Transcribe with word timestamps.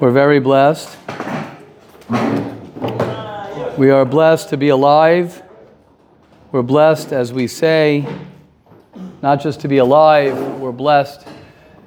We're 0.00 0.12
very 0.12 0.38
blessed. 0.38 0.96
We 3.76 3.90
are 3.90 4.04
blessed 4.04 4.50
to 4.50 4.56
be 4.56 4.68
alive. 4.68 5.42
We're 6.52 6.62
blessed, 6.62 7.12
as 7.12 7.32
we 7.32 7.48
say, 7.48 8.06
not 9.22 9.40
just 9.40 9.62
to 9.62 9.68
be 9.68 9.78
alive, 9.78 10.38
we're 10.60 10.70
blessed 10.70 11.26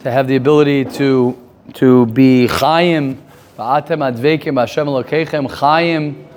to 0.01 0.11
have 0.11 0.27
the 0.27 0.35
ability 0.35 0.83
to, 0.99 1.37
to 1.75 2.05
be 2.07 2.49
chayim, 2.49 3.15
va'atem 3.57 4.13
advekim, 4.13 4.59
Hashem 4.59 4.87
Elokechem, 4.87 5.47
chayim, 5.49 6.27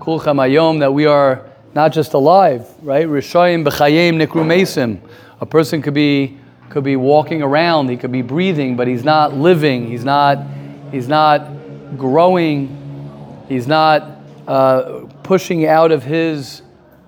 kulchem 0.00 0.34
ayom, 0.34 0.80
that 0.80 0.92
we 0.92 1.06
are 1.06 1.48
not 1.76 1.92
just 1.92 2.12
alive, 2.14 2.66
right? 2.82 3.06
Rishayim 3.06 3.64
b'chayim 3.64 4.20
nikru 4.20 4.44
mesim. 4.44 4.98
A 5.40 5.46
person 5.46 5.80
could 5.80 5.94
be, 5.94 6.38
could 6.70 6.82
be 6.82 6.96
walking 6.96 7.40
around, 7.40 7.88
he 7.88 7.96
could 7.96 8.10
be 8.10 8.22
breathing, 8.22 8.74
but 8.74 8.88
he's 8.88 9.04
not 9.04 9.34
living, 9.34 9.86
he's 9.86 10.04
not, 10.04 10.38
he's 10.90 11.08
not 11.08 11.48
growing, 11.96 13.44
he's 13.48 13.66
not 13.66 14.18
uh, 14.46 15.06
pushing 15.22 15.66
out 15.66 15.92
of 15.92 16.02
his 16.02 16.62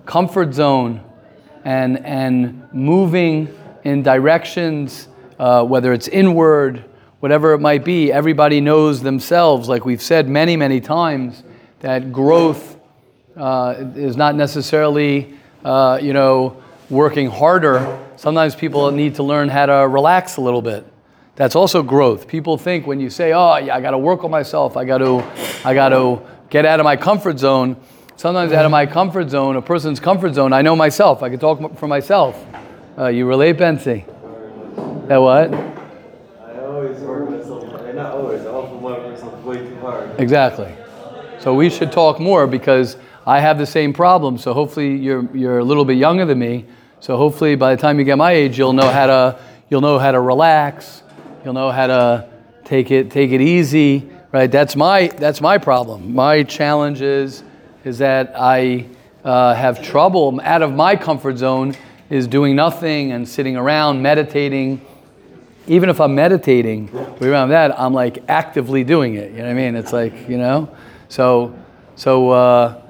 comfort 0.05 0.53
zone 0.53 1.03
and, 1.65 2.05
and 2.05 2.67
moving 2.73 3.53
in 3.83 4.03
directions, 4.03 5.07
uh, 5.39 5.63
whether 5.63 5.93
it's 5.93 6.07
inward, 6.07 6.83
whatever 7.19 7.53
it 7.53 7.59
might 7.59 7.83
be. 7.83 8.11
Everybody 8.11 8.61
knows 8.61 9.01
themselves, 9.01 9.67
like 9.67 9.85
we've 9.85 10.01
said 10.01 10.27
many, 10.27 10.55
many 10.57 10.81
times, 10.81 11.43
that 11.79 12.11
growth 12.11 12.77
uh, 13.35 13.75
is 13.95 14.15
not 14.15 14.35
necessarily, 14.35 15.33
uh, 15.65 15.99
you 16.01 16.13
know, 16.13 16.61
working 16.89 17.29
harder. 17.29 17.99
Sometimes 18.15 18.55
people 18.55 18.91
need 18.91 19.15
to 19.15 19.23
learn 19.23 19.49
how 19.49 19.65
to 19.65 19.87
relax 19.87 20.37
a 20.37 20.41
little 20.41 20.61
bit. 20.61 20.85
That's 21.35 21.55
also 21.55 21.81
growth. 21.81 22.27
People 22.27 22.57
think 22.57 22.85
when 22.85 22.99
you 22.99 23.09
say, 23.09 23.33
"Oh, 23.33 23.57
yeah, 23.57 23.75
I 23.75 23.81
got 23.81 23.91
to 23.91 23.97
work 23.97 24.23
on 24.23 24.31
myself. 24.31 24.77
I 24.77 24.85
got 24.85 24.99
to, 24.99 25.23
I 25.65 25.73
got 25.73 25.89
to 25.89 26.21
get 26.49 26.65
out 26.65 26.79
of 26.79 26.83
my 26.83 26.95
comfort 26.95 27.39
zone." 27.39 27.75
Sometimes 28.15 28.53
out 28.53 28.63
of 28.63 28.71
my 28.71 28.85
comfort 28.85 29.29
zone, 29.29 29.55
a 29.55 29.61
person's 29.61 29.99
comfort 29.99 30.35
zone, 30.35 30.53
I 30.53 30.61
know 30.61 30.75
myself. 30.75 31.23
I 31.23 31.29
can 31.29 31.39
talk 31.39 31.77
for 31.77 31.87
myself. 31.87 32.45
Uh, 32.97 33.07
you 33.07 33.25
relate, 33.25 33.57
Bensi? 33.57 34.05
That 35.07 35.17
what? 35.17 35.53
I 35.53 36.59
always 36.61 36.99
work 36.99 37.29
myself. 37.29 37.63
Not 37.95 38.13
always. 38.13 38.45
I 38.45 38.49
often 38.49 38.81
work 38.81 39.03
myself 39.03 39.43
way 39.43 39.57
too 39.57 39.75
hard. 39.77 40.19
Exactly. 40.19 40.73
So 41.39 41.53
we 41.53 41.69
should 41.69 41.91
talk 41.91 42.19
more 42.19 42.47
because 42.47 42.97
I 43.25 43.39
have 43.39 43.57
the 43.57 43.65
same 43.65 43.93
problem. 43.93 44.37
So 44.37 44.53
hopefully 44.53 44.95
you're 44.95 45.27
you're 45.35 45.59
a 45.59 45.63
little 45.63 45.85
bit 45.85 45.97
younger 45.97 46.25
than 46.25 46.39
me. 46.39 46.65
So 46.99 47.17
hopefully 47.17 47.55
by 47.55 47.75
the 47.75 47.81
time 47.81 47.99
you 47.99 48.05
get 48.05 48.17
my 48.17 48.31
age, 48.31 48.57
you'll 48.57 48.73
know 48.73 48.89
how 48.89 49.07
to 49.07 49.39
you'll 49.69 49.81
know 49.81 49.99
how 49.99 50.11
to 50.11 50.21
relax. 50.21 51.02
You'll 51.43 51.53
know 51.53 51.71
how 51.71 51.87
to 51.87 52.29
take 52.63 52.89
it 52.89 53.11
take 53.11 53.31
it 53.31 53.41
easy. 53.41 54.09
Right. 54.31 54.49
That's 54.49 54.75
my 54.75 55.07
that's 55.07 55.41
my 55.41 55.57
problem. 55.57 56.13
My 56.13 56.43
challenge 56.43 57.01
is 57.01 57.43
is 57.83 57.97
that 57.97 58.33
I 58.35 58.87
uh, 59.25 59.53
have 59.53 59.83
trouble 59.83 60.39
out 60.41 60.61
of 60.61 60.73
my 60.73 60.95
comfort 60.95 61.37
zone 61.37 61.75
is 62.09 62.27
doing 62.27 62.55
nothing 62.55 63.11
and 63.11 63.27
sitting 63.27 63.57
around 63.57 64.01
meditating. 64.01 64.85
Even 65.67 65.89
if 65.89 65.99
I'm 65.99 66.15
meditating, 66.15 66.89
around 67.21 67.49
that, 67.49 67.77
I'm 67.79 67.93
like 67.93 68.23
actively 68.29 68.83
doing 68.83 69.15
it. 69.15 69.31
You 69.31 69.39
know 69.39 69.43
what 69.43 69.51
I 69.51 69.53
mean? 69.53 69.75
It's 69.75 69.93
like 69.93 70.29
you 70.29 70.37
know, 70.37 70.73
so 71.09 71.53
so 71.95 72.29
uh, 72.29 72.81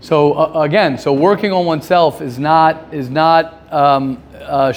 so 0.00 0.34
uh, 0.34 0.62
again, 0.62 0.98
so 0.98 1.12
working 1.12 1.52
on 1.52 1.66
oneself 1.66 2.22
is 2.22 2.38
not 2.38 2.94
is 2.94 3.10
not 3.10 3.72
um, 3.72 4.22
uh. 4.34 4.72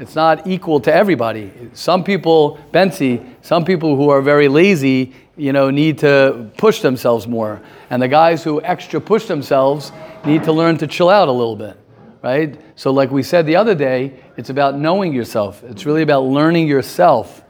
It's 0.00 0.14
not 0.14 0.46
equal 0.46 0.80
to 0.80 0.94
everybody. 0.94 1.52
Some 1.74 2.04
people, 2.04 2.58
Bensi, 2.72 3.22
some 3.42 3.66
people 3.66 3.96
who 3.96 4.08
are 4.08 4.22
very 4.22 4.48
lazy, 4.48 5.12
you 5.36 5.52
know, 5.52 5.68
need 5.68 5.98
to 5.98 6.50
push 6.56 6.80
themselves 6.80 7.26
more. 7.26 7.60
And 7.90 8.00
the 8.00 8.08
guys 8.08 8.42
who 8.42 8.62
extra 8.62 8.98
push 8.98 9.26
themselves 9.26 9.92
need 10.24 10.42
to 10.44 10.52
learn 10.52 10.78
to 10.78 10.86
chill 10.86 11.10
out 11.10 11.28
a 11.28 11.32
little 11.32 11.54
bit, 11.54 11.76
right? 12.22 12.58
So, 12.76 12.92
like 12.92 13.10
we 13.10 13.22
said 13.22 13.44
the 13.44 13.56
other 13.56 13.74
day, 13.74 14.14
it's 14.38 14.48
about 14.48 14.74
knowing 14.74 15.12
yourself. 15.12 15.62
It's 15.64 15.84
really 15.84 16.02
about 16.02 16.24
learning 16.24 16.66
yourself, 16.66 17.42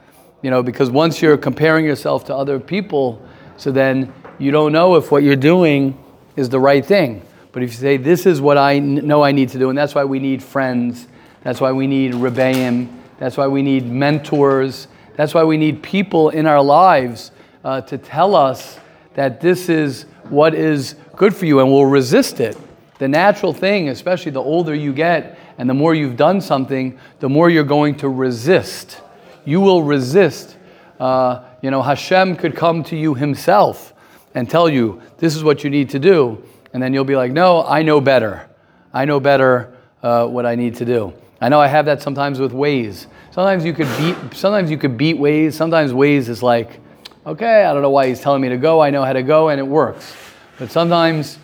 you 0.43 0.51
know, 0.51 0.61
because 0.61 0.91
once 0.91 1.23
you're 1.23 1.39
comparing 1.39 1.85
yourself 1.85 2.25
to 2.25 2.35
other 2.35 2.59
people, 2.59 3.25
so 3.59 3.71
then 3.71 4.13
you 4.41 4.51
don't 4.51 4.73
know 4.73 4.97
if 4.97 5.13
what 5.13 5.23
you're 5.23 5.37
doing 5.37 5.97
is 6.35 6.49
the 6.49 6.59
right 6.59 6.85
thing. 6.85 7.23
But 7.53 7.63
if 7.63 7.71
you 7.71 7.77
say, 7.77 7.97
this 7.97 8.27
is 8.27 8.41
what 8.41 8.59
I 8.59 8.81
know 8.81 9.23
I 9.23 9.31
need 9.31 9.51
to 9.51 9.59
do, 9.61 9.69
and 9.69 9.79
that's 9.79 9.95
why 9.95 10.03
we 10.03 10.19
need 10.19 10.43
friends, 10.43 11.07
that's 11.43 11.61
why 11.61 11.73
we 11.73 11.87
need 11.87 12.13
rebbeim, 12.13 12.89
that's 13.19 13.37
why 13.37 13.47
we 13.47 13.63
need 13.63 13.87
mentors, 13.87 14.89
that's 15.17 15.35
why 15.35 15.45
we 15.45 15.57
need 15.57 15.83
people 15.83 16.31
in 16.31 16.47
our 16.47 16.63
lives 16.63 17.31
uh, 17.65 17.81
to 17.83 17.99
tell 17.99 18.35
us 18.35 18.79
that 19.15 19.41
this 19.41 19.69
is 19.69 20.05
what 20.29 20.55
is 20.55 20.95
good 21.17 21.35
for 21.35 21.47
you 21.47 21.61
and 21.61 21.71
we'll 21.71 21.87
resist 21.87 22.41
it. 22.41 22.57
The 22.99 23.09
natural 23.09 23.53
thing, 23.53 23.89
especially 23.89 24.33
the 24.33 24.43
older 24.43 24.75
you 24.75 24.93
get 24.93 25.39
and 25.59 25.69
the 25.69 25.75
more 25.75 25.95
you've 25.95 26.17
done 26.17 26.41
something, 26.41 26.99
the 27.19 27.29
more 27.29 27.51
you're 27.51 27.65
going 27.65 27.97
to 27.97 28.09
resist. 28.09 29.01
You 29.45 29.61
will 29.61 29.83
resist. 29.83 30.57
Uh, 30.99 31.45
you 31.63 31.71
know, 31.71 31.83
Hashem 31.83 32.37
could 32.37 32.55
come 32.55 32.85
to 32.85 32.97
you 32.97 33.15
himself 33.15 33.93
and 34.35 34.49
tell 34.49 34.69
you, 34.69 35.03
this 35.19 35.35
is 35.35 35.43
what 35.43 35.65
you 35.65 35.71
need 35.71 35.91
to 35.91 35.99
do. 35.99 36.43
And 36.73 36.83
then 36.83 36.95
you'll 36.95 37.05
be 37.05 37.17
like, 37.17 37.33
no, 37.33 37.65
I 37.65 37.83
know 37.83 38.01
better. 38.01 38.49
I 38.93 39.05
know 39.05 39.19
better 39.19 39.77
uh, 40.03 40.27
what 40.27 40.47
I 40.47 40.55
need 40.55 40.77
to 40.77 40.85
do. 40.85 41.13
I 41.41 41.49
know 41.49 41.61
I 41.61 41.69
have 41.69 41.87
that 41.87 42.03
sometimes 42.03 42.39
with 42.39 42.53
Waze. 42.53 43.07
Sometimes 43.31 43.65
you 43.65 43.73
could 43.73 43.89
beat. 43.97 44.17
Sometimes 44.35 44.71
you 44.71 44.77
could 44.77 44.99
beat 44.99 45.17
Waze. 45.17 45.55
Sometimes 45.55 45.93
Waze 45.93 46.29
is 46.29 46.43
like, 46.43 46.81
okay, 47.27 47.65
I 47.65 47.73
don't 47.73 47.83
know 47.83 47.91
why 47.91 48.09
he's 48.09 48.21
telling 48.21 48.43
me 48.43 48.51
to 48.51 48.59
go. 48.59 48.81
I 48.81 48.91
know 48.91 49.05
how 49.05 49.15
to 49.15 49.23
go, 49.23 49.49
and 49.49 49.59
it 49.59 49.67
works. 49.67 50.15
But 50.59 50.71
sometimes 50.71 51.39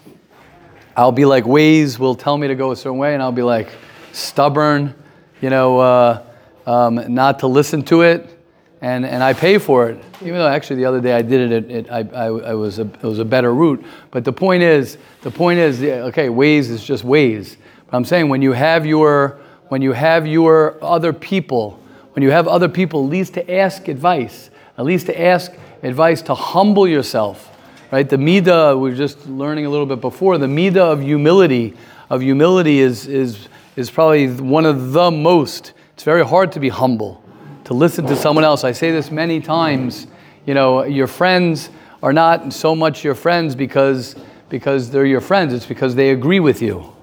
I'll 0.97 1.13
be 1.13 1.25
like, 1.25 1.45
Waze 1.45 1.99
will 1.99 2.15
tell 2.15 2.37
me 2.37 2.49
to 2.49 2.55
go 2.55 2.73
a 2.73 2.77
certain 2.77 2.99
way, 2.99 3.15
and 3.15 3.23
I'll 3.23 3.33
be 3.33 3.43
like, 3.43 3.69
stubborn, 4.13 4.95
you 5.41 5.49
know, 5.49 5.79
uh, 5.79 6.23
um, 6.67 7.15
not 7.15 7.39
to 7.39 7.47
listen 7.47 7.83
to 7.85 8.03
it, 8.03 8.39
and, 8.83 9.07
and 9.07 9.23
I 9.23 9.33
pay 9.33 9.59
for 9.59 9.89
it. 9.89 10.03
Even 10.21 10.35
though 10.35 10.49
actually 10.49 10.77
the 10.77 10.85
other 10.85 11.01
day 11.01 11.15
I 11.15 11.23
did 11.23 11.53
it, 11.53 11.71
it, 11.71 11.71
it 11.71 11.91
I, 11.91 12.01
I, 12.01 12.25
I, 12.27 12.55
was 12.55 12.79
a, 12.79 12.83
it 12.83 13.03
was 13.03 13.19
a 13.19 13.25
better 13.25 13.55
route. 13.55 13.85
But 14.11 14.25
the 14.25 14.33
point 14.33 14.63
is, 14.63 14.99
the 15.23 15.31
point 15.31 15.59
is, 15.59 15.83
okay, 15.83 16.29
Waze 16.29 16.71
is 16.71 16.85
just 16.85 17.05
Waze. 17.05 17.57
But 17.87 17.97
I'm 17.97 18.05
saying 18.05 18.29
when 18.29 18.43
you 18.43 18.53
have 18.53 18.85
your 18.85 19.41
when 19.69 19.83
you 19.83 19.93
have 19.93 20.27
your 20.27 20.77
other 20.83 21.13
people, 21.13 21.81
when 22.13 22.23
you 22.23 22.31
have 22.31 22.49
other 22.49 22.69
people, 22.69 23.05
at 23.05 23.11
least 23.11 23.35
to 23.35 23.55
ask 23.55 23.89
advice, 23.89 24.51
at 24.79 24.85
least 24.85 25.07
to 25.07 25.21
ask 25.21 25.53
advice 25.83 26.23
to 26.23 26.35
humble 26.35 26.89
yourself, 26.89 27.57
right? 27.91 28.09
The 28.09 28.17
midah, 28.17 28.79
we 28.81 28.93
are 28.93 28.95
just 28.95 29.27
learning 29.27 29.67
a 29.67 29.71
little 29.71 29.87
bit 29.87 30.01
before, 30.01 30.39
the 30.39 30.47
midah 30.47 30.77
of 30.77 31.03
humility, 31.03 31.77
of 32.11 32.23
humility 32.23 32.81
is, 32.81 33.07
is, 33.07 33.49
is 33.77 33.91
probably 33.91 34.29
one 34.29 34.67
of 34.67 34.93
the 34.93 35.11
most. 35.11 35.73
It's 35.95 36.05
very 36.05 36.25
hard 36.25 36.53
to 36.53 36.61
be 36.61 36.69
humble, 36.69 37.23
to 37.65 37.75
listen 37.75 38.07
to 38.07 38.17
someone 38.17 38.45
else. 38.45 38.65
I 38.65 38.73
say 38.73 38.91
this 38.91 39.11
many 39.11 39.41
times, 39.41 40.07
you 40.47 40.55
know, 40.55 40.85
your 40.85 41.07
friends 41.07 41.71
are 42.03 42.13
not 42.13 42.53
so 42.53 42.75
much 42.75 43.03
your 43.03 43.15
friends 43.15 43.55
because, 43.55 44.15
because 44.49 44.91
they're 44.91 45.07
your 45.07 45.21
friends, 45.21 45.53
it's 45.53 45.67
because 45.67 45.95
they 45.95 46.11
agree 46.11 46.41
with 46.41 46.63
you. 46.63 46.96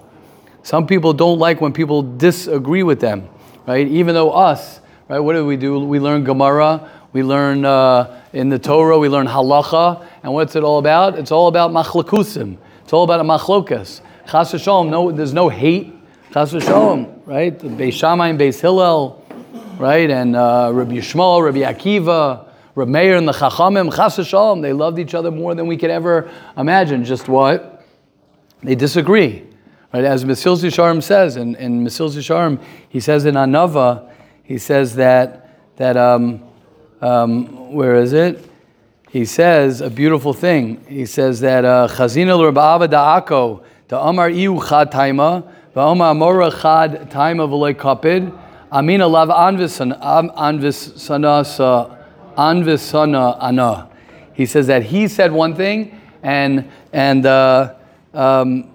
Some 0.63 0.87
people 0.87 1.13
don't 1.13 1.39
like 1.39 1.61
when 1.61 1.73
people 1.73 2.01
disagree 2.01 2.83
with 2.83 2.99
them, 2.99 3.29
right? 3.67 3.87
Even 3.87 4.15
though 4.15 4.31
us, 4.31 4.79
right? 5.09 5.19
What 5.19 5.33
do 5.33 5.45
we 5.45 5.57
do? 5.57 5.79
We 5.79 5.99
learn 5.99 6.23
Gemara, 6.23 6.89
we 7.11 7.21
learn 7.21 7.63
uh, 7.65 8.21
in 8.33 8.49
the 8.49 8.57
Torah, 8.57 8.97
we 8.97 9.09
learn 9.09 9.27
Halacha, 9.27 10.07
and 10.23 10.33
what's 10.33 10.55
it 10.55 10.63
all 10.63 10.79
about? 10.79 11.19
It's 11.19 11.31
all 11.31 11.47
about 11.47 11.71
machlakusim. 11.71 12.57
It's 12.83 12.93
all 12.93 13.03
about 13.03 13.19
a 13.19 13.23
machlokas. 13.23 14.01
Chas 14.29 14.53
v'sholom, 14.53 14.89
no, 14.89 15.11
there's 15.11 15.33
no 15.33 15.49
hate. 15.49 15.93
Chas 16.33 16.53
v'sholom, 16.53 17.21
right? 17.25 17.57
Beis 17.57 17.93
Shammai 17.93 18.29
and 18.29 18.39
Beis 18.39 18.59
Hillel, 18.59 19.23
right? 19.77 20.09
And 20.09 20.35
uh, 20.35 20.71
Rabbi 20.73 20.93
Yishmael, 20.93 21.43
Rabbi 21.43 21.59
Akiva, 21.59 22.49
Rabbi 22.75 22.89
Meir 22.89 23.17
and 23.17 23.27
the 23.27 23.33
Chachamim, 23.33 23.93
Chas 23.95 24.17
v'sholom, 24.17 24.61
they 24.61 24.73
loved 24.73 24.97
each 24.97 25.13
other 25.13 25.29
more 25.29 25.55
than 25.55 25.67
we 25.67 25.77
could 25.77 25.91
ever 25.91 26.31
imagine. 26.57 27.03
Just 27.03 27.27
what? 27.27 27.85
They 28.61 28.75
disagree. 28.75 29.47
Right? 29.93 30.05
As 30.05 30.25
Mesil 30.25 30.57
Yesharim 30.57 31.03
says, 31.03 31.37
in, 31.37 31.55
in 31.55 31.85
Mesil 31.85 32.09
Yesharim, 32.09 32.59
he 32.89 32.99
says 32.99 33.25
in 33.25 33.35
Anava, 33.35 34.09
he 34.43 34.57
says 34.57 34.95
that, 34.95 35.75
that 35.77 35.95
um, 35.95 36.43
um, 36.99 37.71
where 37.71 37.95
is 37.97 38.11
it? 38.13 38.43
He 39.11 39.25
says 39.25 39.81
a 39.81 39.91
beautiful 39.91 40.33
thing. 40.33 40.83
He 40.87 41.05
says 41.05 41.41
that 41.41 41.63
uh, 41.63 41.87
Chazina 41.91 42.35
l'Rabba 42.35 42.87
da'ako, 42.87 43.63
Amar 43.91 44.31
iu 44.31 44.59
chad 44.67 44.91
taima, 44.91 45.43
va'omar 45.75 46.11
amora 46.15 46.49
chad 46.49 47.11
taima 47.11 47.47
v'loy 47.47 47.75
kapid, 47.75 48.35
amina 48.71 49.07
lav 49.07 49.29
anvisana 49.29 50.01
anvisana 52.35 53.37
ana. 53.39 53.89
He 54.33 54.47
says 54.47 54.65
that 54.65 54.81
he 54.81 55.07
said 55.07 55.31
one 55.31 55.53
thing, 55.53 56.01
and, 56.23 56.67
and 56.91 57.27
uh, 57.27 57.75
um, 58.15 58.72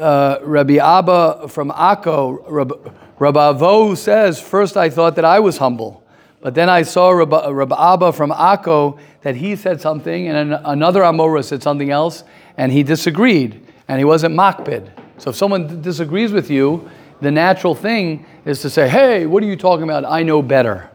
uh, 0.00 0.40
Rabbi 0.42 0.76
Abba 0.76 1.48
from 1.48 1.70
Akko, 1.70 2.42
Rabbi, 2.48 2.74
Rabbi 3.18 3.52
Avo 3.52 3.96
says, 3.96 4.40
First 4.40 4.76
I 4.76 4.90
thought 4.90 5.16
that 5.16 5.24
I 5.24 5.40
was 5.40 5.58
humble, 5.58 6.02
But 6.40 6.54
then 6.54 6.68
I 6.68 6.82
saw 6.82 7.10
Rabbi, 7.10 7.50
Rabbi 7.50 7.92
Abba 7.94 8.12
from 8.12 8.30
Akko 8.30 8.98
that 9.22 9.36
he 9.36 9.56
said 9.56 9.80
something, 9.80 10.28
and 10.28 10.52
an, 10.54 10.60
another 10.64 11.02
Amora 11.02 11.44
said 11.44 11.62
something 11.62 11.90
else, 11.90 12.24
and 12.56 12.72
he 12.72 12.82
disagreed, 12.82 13.66
and 13.88 13.98
he 13.98 14.04
wasn't 14.04 14.34
makbid. 14.34 14.90
So 15.18 15.30
if 15.30 15.36
someone 15.36 15.66
d- 15.66 15.76
disagrees 15.82 16.32
with 16.32 16.50
you, 16.50 16.90
the 17.20 17.30
natural 17.30 17.74
thing 17.74 18.24
is 18.46 18.62
to 18.62 18.70
say, 18.70 18.88
"Hey, 18.88 19.26
what 19.26 19.42
are 19.42 19.46
you 19.46 19.56
talking 19.56 19.84
about? 19.84 20.06
I 20.06 20.22
know 20.22 20.40
better." 20.40 20.88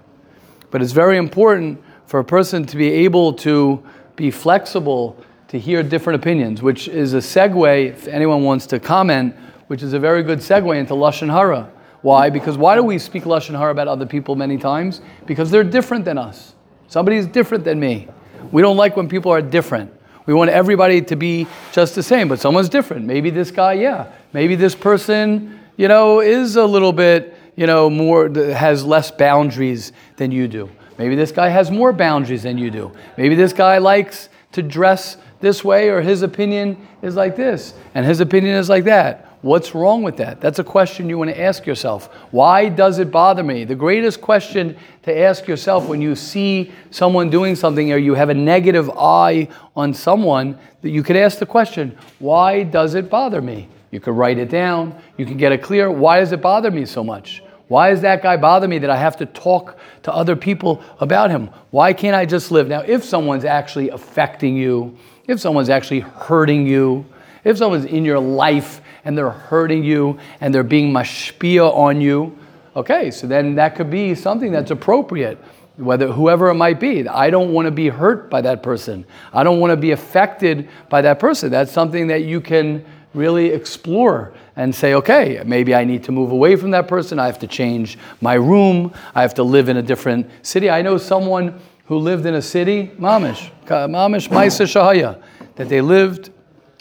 But 0.71 0.81
it's 0.81 0.93
very 0.93 1.17
important 1.17 1.81
for 2.07 2.19
a 2.19 2.25
person 2.25 2.65
to 2.65 2.77
be 2.77 2.91
able 2.91 3.33
to 3.33 3.83
be 4.15 4.31
flexible 4.31 5.15
to 5.55 5.59
hear 5.59 5.81
different 5.81 6.21
opinions, 6.21 6.61
which 6.61 6.89
is 6.89 7.13
a 7.13 7.19
segue, 7.19 7.87
if 7.87 8.09
anyone 8.09 8.43
wants 8.43 8.65
to 8.67 8.77
comment, 8.77 9.33
which 9.67 9.81
is 9.81 9.93
a 9.93 9.99
very 9.99 10.21
good 10.21 10.39
segue 10.39 10.77
into 10.77 10.93
Lashon 10.93 11.31
Hara. 11.31 11.71
Why? 12.01 12.29
Because 12.29 12.57
why 12.57 12.75
do 12.75 12.83
we 12.83 12.99
speak 12.99 13.23
Lashon 13.23 13.57
Hara 13.57 13.71
about 13.71 13.87
other 13.87 14.05
people 14.05 14.35
many 14.35 14.57
times? 14.57 14.99
Because 15.25 15.49
they're 15.49 15.63
different 15.63 16.03
than 16.03 16.17
us. 16.17 16.55
Somebody 16.89 17.15
is 17.15 17.25
different 17.25 17.63
than 17.63 17.79
me. 17.79 18.09
We 18.51 18.61
don't 18.61 18.75
like 18.75 18.97
when 18.97 19.07
people 19.07 19.31
are 19.31 19.41
different. 19.41 19.93
We 20.25 20.33
want 20.33 20.49
everybody 20.49 21.01
to 21.03 21.15
be 21.15 21.47
just 21.71 21.95
the 21.95 22.03
same, 22.03 22.27
but 22.27 22.39
someone's 22.39 22.67
different. 22.67 23.05
Maybe 23.05 23.29
this 23.29 23.49
guy, 23.49 23.73
yeah. 23.73 24.11
Maybe 24.33 24.55
this 24.55 24.75
person, 24.75 25.57
you 25.77 25.87
know, 25.87 26.19
is 26.19 26.57
a 26.57 26.65
little 26.65 26.91
bit, 26.91 27.33
you 27.55 27.65
know, 27.65 27.89
more, 27.89 28.27
has 28.29 28.83
less 28.83 29.09
boundaries 29.09 29.93
than 30.17 30.31
you 30.31 30.49
do. 30.49 30.69
Maybe 30.97 31.15
this 31.15 31.31
guy 31.31 31.47
has 31.47 31.71
more 31.71 31.93
boundaries 31.93 32.43
than 32.43 32.57
you 32.57 32.71
do. 32.71 32.91
Maybe 33.17 33.35
this 33.35 33.53
guy 33.53 33.77
likes 33.77 34.27
to 34.51 34.61
dress 34.61 35.17
this 35.39 35.63
way, 35.63 35.89
or 35.89 36.01
his 36.01 36.21
opinion 36.21 36.77
is 37.01 37.15
like 37.15 37.35
this, 37.35 37.73
and 37.93 38.05
his 38.05 38.19
opinion 38.19 38.55
is 38.55 38.69
like 38.69 38.85
that. 38.85 39.25
What's 39.41 39.75
wrong 39.75 40.01
with 40.01 40.17
that? 40.17 40.41
That's 40.41 40.57
a 40.57 40.63
question 40.63 41.07
you 41.07 41.19
want 41.19 41.29
to 41.29 41.39
ask 41.39 41.67
yourself. 41.67 42.11
Why 42.31 42.67
does 42.67 42.97
it 42.97 43.11
bother 43.11 43.43
me? 43.43 43.63
The 43.63 43.75
greatest 43.75 44.19
question 44.19 44.75
to 45.03 45.15
ask 45.15 45.47
yourself 45.47 45.87
when 45.87 46.01
you 46.01 46.15
see 46.15 46.71
someone 46.89 47.29
doing 47.29 47.55
something 47.55 47.93
or 47.93 47.97
you 47.97 48.15
have 48.15 48.29
a 48.29 48.33
negative 48.33 48.89
eye 48.97 49.47
on 49.75 49.93
someone, 49.93 50.57
that 50.81 50.89
you 50.89 51.03
could 51.03 51.15
ask 51.15 51.37
the 51.37 51.45
question, 51.45 51.95
why 52.17 52.63
does 52.63 52.95
it 52.95 53.07
bother 53.07 53.39
me? 53.39 53.69
You 53.91 53.99
could 53.99 54.15
write 54.15 54.39
it 54.39 54.49
down. 54.49 54.99
You 55.15 55.27
can 55.27 55.37
get 55.37 55.51
it 55.51 55.61
clear. 55.61 55.91
Why 55.91 56.21
does 56.21 56.31
it 56.31 56.41
bother 56.41 56.71
me 56.71 56.87
so 56.87 57.03
much? 57.03 57.43
Why 57.67 57.91
does 57.91 58.01
that 58.01 58.23
guy 58.23 58.37
bother 58.37 58.67
me 58.67 58.79
that 58.79 58.89
I 58.89 58.97
have 58.97 59.17
to 59.17 59.27
talk 59.27 59.77
to 60.03 60.13
other 60.13 60.35
people 60.35 60.83
about 60.99 61.29
him? 61.29 61.49
Why 61.69 61.93
can't 61.93 62.15
I 62.15 62.25
just 62.25 62.51
live? 62.51 62.67
Now, 62.67 62.81
if 62.81 63.03
someone's 63.03 63.45
actually 63.45 63.89
affecting 63.89 64.57
you, 64.57 64.97
if 65.27 65.39
someone's 65.39 65.69
actually 65.69 66.01
hurting 66.01 66.67
you, 66.67 67.05
if 67.43 67.57
someone's 67.57 67.85
in 67.85 68.05
your 68.05 68.19
life 68.19 68.81
and 69.03 69.17
they're 69.17 69.29
hurting 69.29 69.83
you 69.83 70.19
and 70.41 70.53
they're 70.53 70.63
being 70.63 70.91
mashpia 70.91 71.71
on 71.73 72.01
you, 72.01 72.37
okay, 72.75 73.11
so 73.11 73.27
then 73.27 73.55
that 73.55 73.75
could 73.75 73.89
be 73.89 74.15
something 74.15 74.51
that's 74.51 74.71
appropriate, 74.71 75.37
whether 75.77 76.11
whoever 76.11 76.49
it 76.49 76.55
might 76.55 76.79
be. 76.79 77.07
I 77.07 77.29
don't 77.29 77.53
want 77.53 77.65
to 77.65 77.71
be 77.71 77.89
hurt 77.89 78.29
by 78.29 78.41
that 78.41 78.63
person. 78.63 79.05
I 79.33 79.43
don't 79.43 79.59
want 79.59 79.71
to 79.71 79.77
be 79.77 79.91
affected 79.91 80.69
by 80.89 81.01
that 81.01 81.19
person. 81.19 81.51
That's 81.51 81.71
something 81.71 82.07
that 82.07 82.23
you 82.23 82.41
can 82.41 82.85
really 83.13 83.47
explore 83.47 84.33
and 84.57 84.73
say, 84.73 84.93
okay, 84.93 85.41
maybe 85.45 85.73
I 85.73 85.83
need 85.83 86.03
to 86.05 86.11
move 86.11 86.31
away 86.31 86.55
from 86.55 86.71
that 86.71 86.87
person. 86.87 87.19
I 87.19 87.25
have 87.25 87.39
to 87.39 87.47
change 87.47 87.97
my 88.21 88.35
room. 88.35 88.93
I 89.13 89.21
have 89.21 89.33
to 89.35 89.43
live 89.43 89.69
in 89.69 89.77
a 89.77 89.81
different 89.81 90.29
city. 90.41 90.69
I 90.69 90.81
know 90.81 90.97
someone 90.97 91.59
who 91.85 91.97
lived 91.97 92.25
in 92.25 92.35
a 92.35 92.41
city, 92.41 92.91
Mamish, 92.99 93.51
Mamish 93.65 94.29
Maisa 94.29 94.65
Shahaya, 94.65 95.21
that 95.55 95.69
they 95.69 95.81
lived 95.81 96.31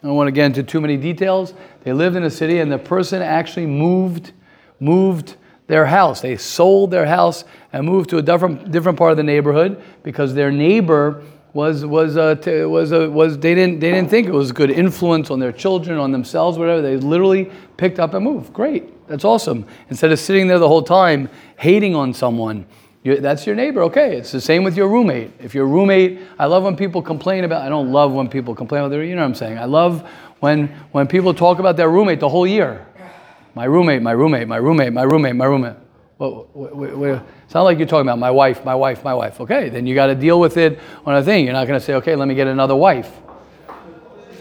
I 0.04 0.06
don't 0.08 0.16
want 0.16 0.28
to 0.28 0.32
get 0.32 0.44
into 0.44 0.62
too 0.62 0.82
many 0.82 0.98
details. 0.98 1.54
They 1.82 1.94
lived 1.94 2.14
in 2.14 2.24
a 2.24 2.30
city, 2.30 2.58
and 2.58 2.70
the 2.70 2.76
person 2.76 3.22
actually 3.22 3.64
moved, 3.64 4.32
moved 4.78 5.36
their 5.66 5.86
house. 5.86 6.20
They 6.20 6.36
sold 6.36 6.90
their 6.90 7.06
house 7.06 7.46
and 7.72 7.86
moved 7.86 8.10
to 8.10 8.18
a 8.18 8.22
different, 8.22 8.70
different 8.70 8.98
part 8.98 9.12
of 9.12 9.16
the 9.16 9.22
neighborhood 9.22 9.82
because 10.02 10.34
their 10.34 10.52
neighbor 10.52 11.24
was 11.54 11.86
was 11.86 12.18
uh, 12.18 12.36
was 12.68 12.92
uh, 12.92 13.08
was 13.10 13.38
they 13.38 13.54
didn't 13.54 13.80
they 13.80 13.92
didn't 13.92 14.10
think 14.10 14.26
it 14.26 14.32
was 14.32 14.52
good 14.52 14.70
influence 14.70 15.30
on 15.30 15.38
their 15.38 15.52
children, 15.52 15.96
on 15.96 16.12
themselves, 16.12 16.58
whatever. 16.58 16.82
They 16.82 16.98
literally 16.98 17.50
picked 17.78 17.98
up 17.98 18.12
and 18.12 18.22
moved. 18.22 18.52
Great, 18.52 19.08
that's 19.08 19.24
awesome. 19.24 19.64
Instead 19.88 20.12
of 20.12 20.18
sitting 20.18 20.48
there 20.48 20.58
the 20.58 20.68
whole 20.68 20.82
time 20.82 21.30
hating 21.56 21.94
on 21.94 22.12
someone 22.12 22.66
you're, 23.04 23.18
that's 23.18 23.46
your 23.46 23.54
neighbor. 23.54 23.82
Okay, 23.84 24.16
it's 24.16 24.32
the 24.32 24.40
same 24.40 24.64
with 24.64 24.76
your 24.76 24.88
roommate. 24.88 25.30
If 25.38 25.54
your 25.54 25.66
roommate, 25.66 26.20
I 26.38 26.46
love 26.46 26.64
when 26.64 26.74
people 26.74 27.02
complain 27.02 27.44
about. 27.44 27.62
I 27.62 27.68
don't 27.68 27.92
love 27.92 28.12
when 28.12 28.28
people 28.28 28.54
complain 28.54 28.80
about 28.80 28.88
their. 28.88 29.04
You 29.04 29.14
know 29.14 29.20
what 29.20 29.28
I'm 29.28 29.34
saying? 29.34 29.58
I 29.58 29.66
love 29.66 30.08
when 30.40 30.68
when 30.90 31.06
people 31.06 31.34
talk 31.34 31.58
about 31.58 31.76
their 31.76 31.90
roommate 31.90 32.18
the 32.18 32.28
whole 32.28 32.46
year. 32.46 32.86
My 33.54 33.66
roommate, 33.66 34.02
my 34.02 34.12
roommate, 34.12 34.48
my 34.48 34.56
roommate, 34.56 34.92
my 34.92 35.02
roommate, 35.02 35.36
my 35.36 35.44
roommate. 35.44 35.76
Well, 36.18 36.48
wait, 36.54 36.96
wait, 36.96 37.20
it's 37.44 37.54
not 37.54 37.62
like 37.62 37.78
you're 37.78 37.86
talking 37.86 38.08
about 38.08 38.18
my 38.18 38.30
wife, 38.30 38.64
my 38.64 38.74
wife, 38.74 39.04
my 39.04 39.14
wife. 39.14 39.40
Okay, 39.40 39.68
then 39.68 39.86
you 39.86 39.94
got 39.94 40.06
to 40.06 40.14
deal 40.14 40.40
with 40.40 40.56
it 40.56 40.78
on 41.04 41.14
a 41.14 41.22
thing. 41.22 41.44
You're 41.44 41.52
not 41.52 41.66
going 41.66 41.78
to 41.78 41.84
say, 41.84 41.94
okay, 41.94 42.16
let 42.16 42.26
me 42.26 42.34
get 42.34 42.46
another 42.46 42.74
wife. 42.74 43.12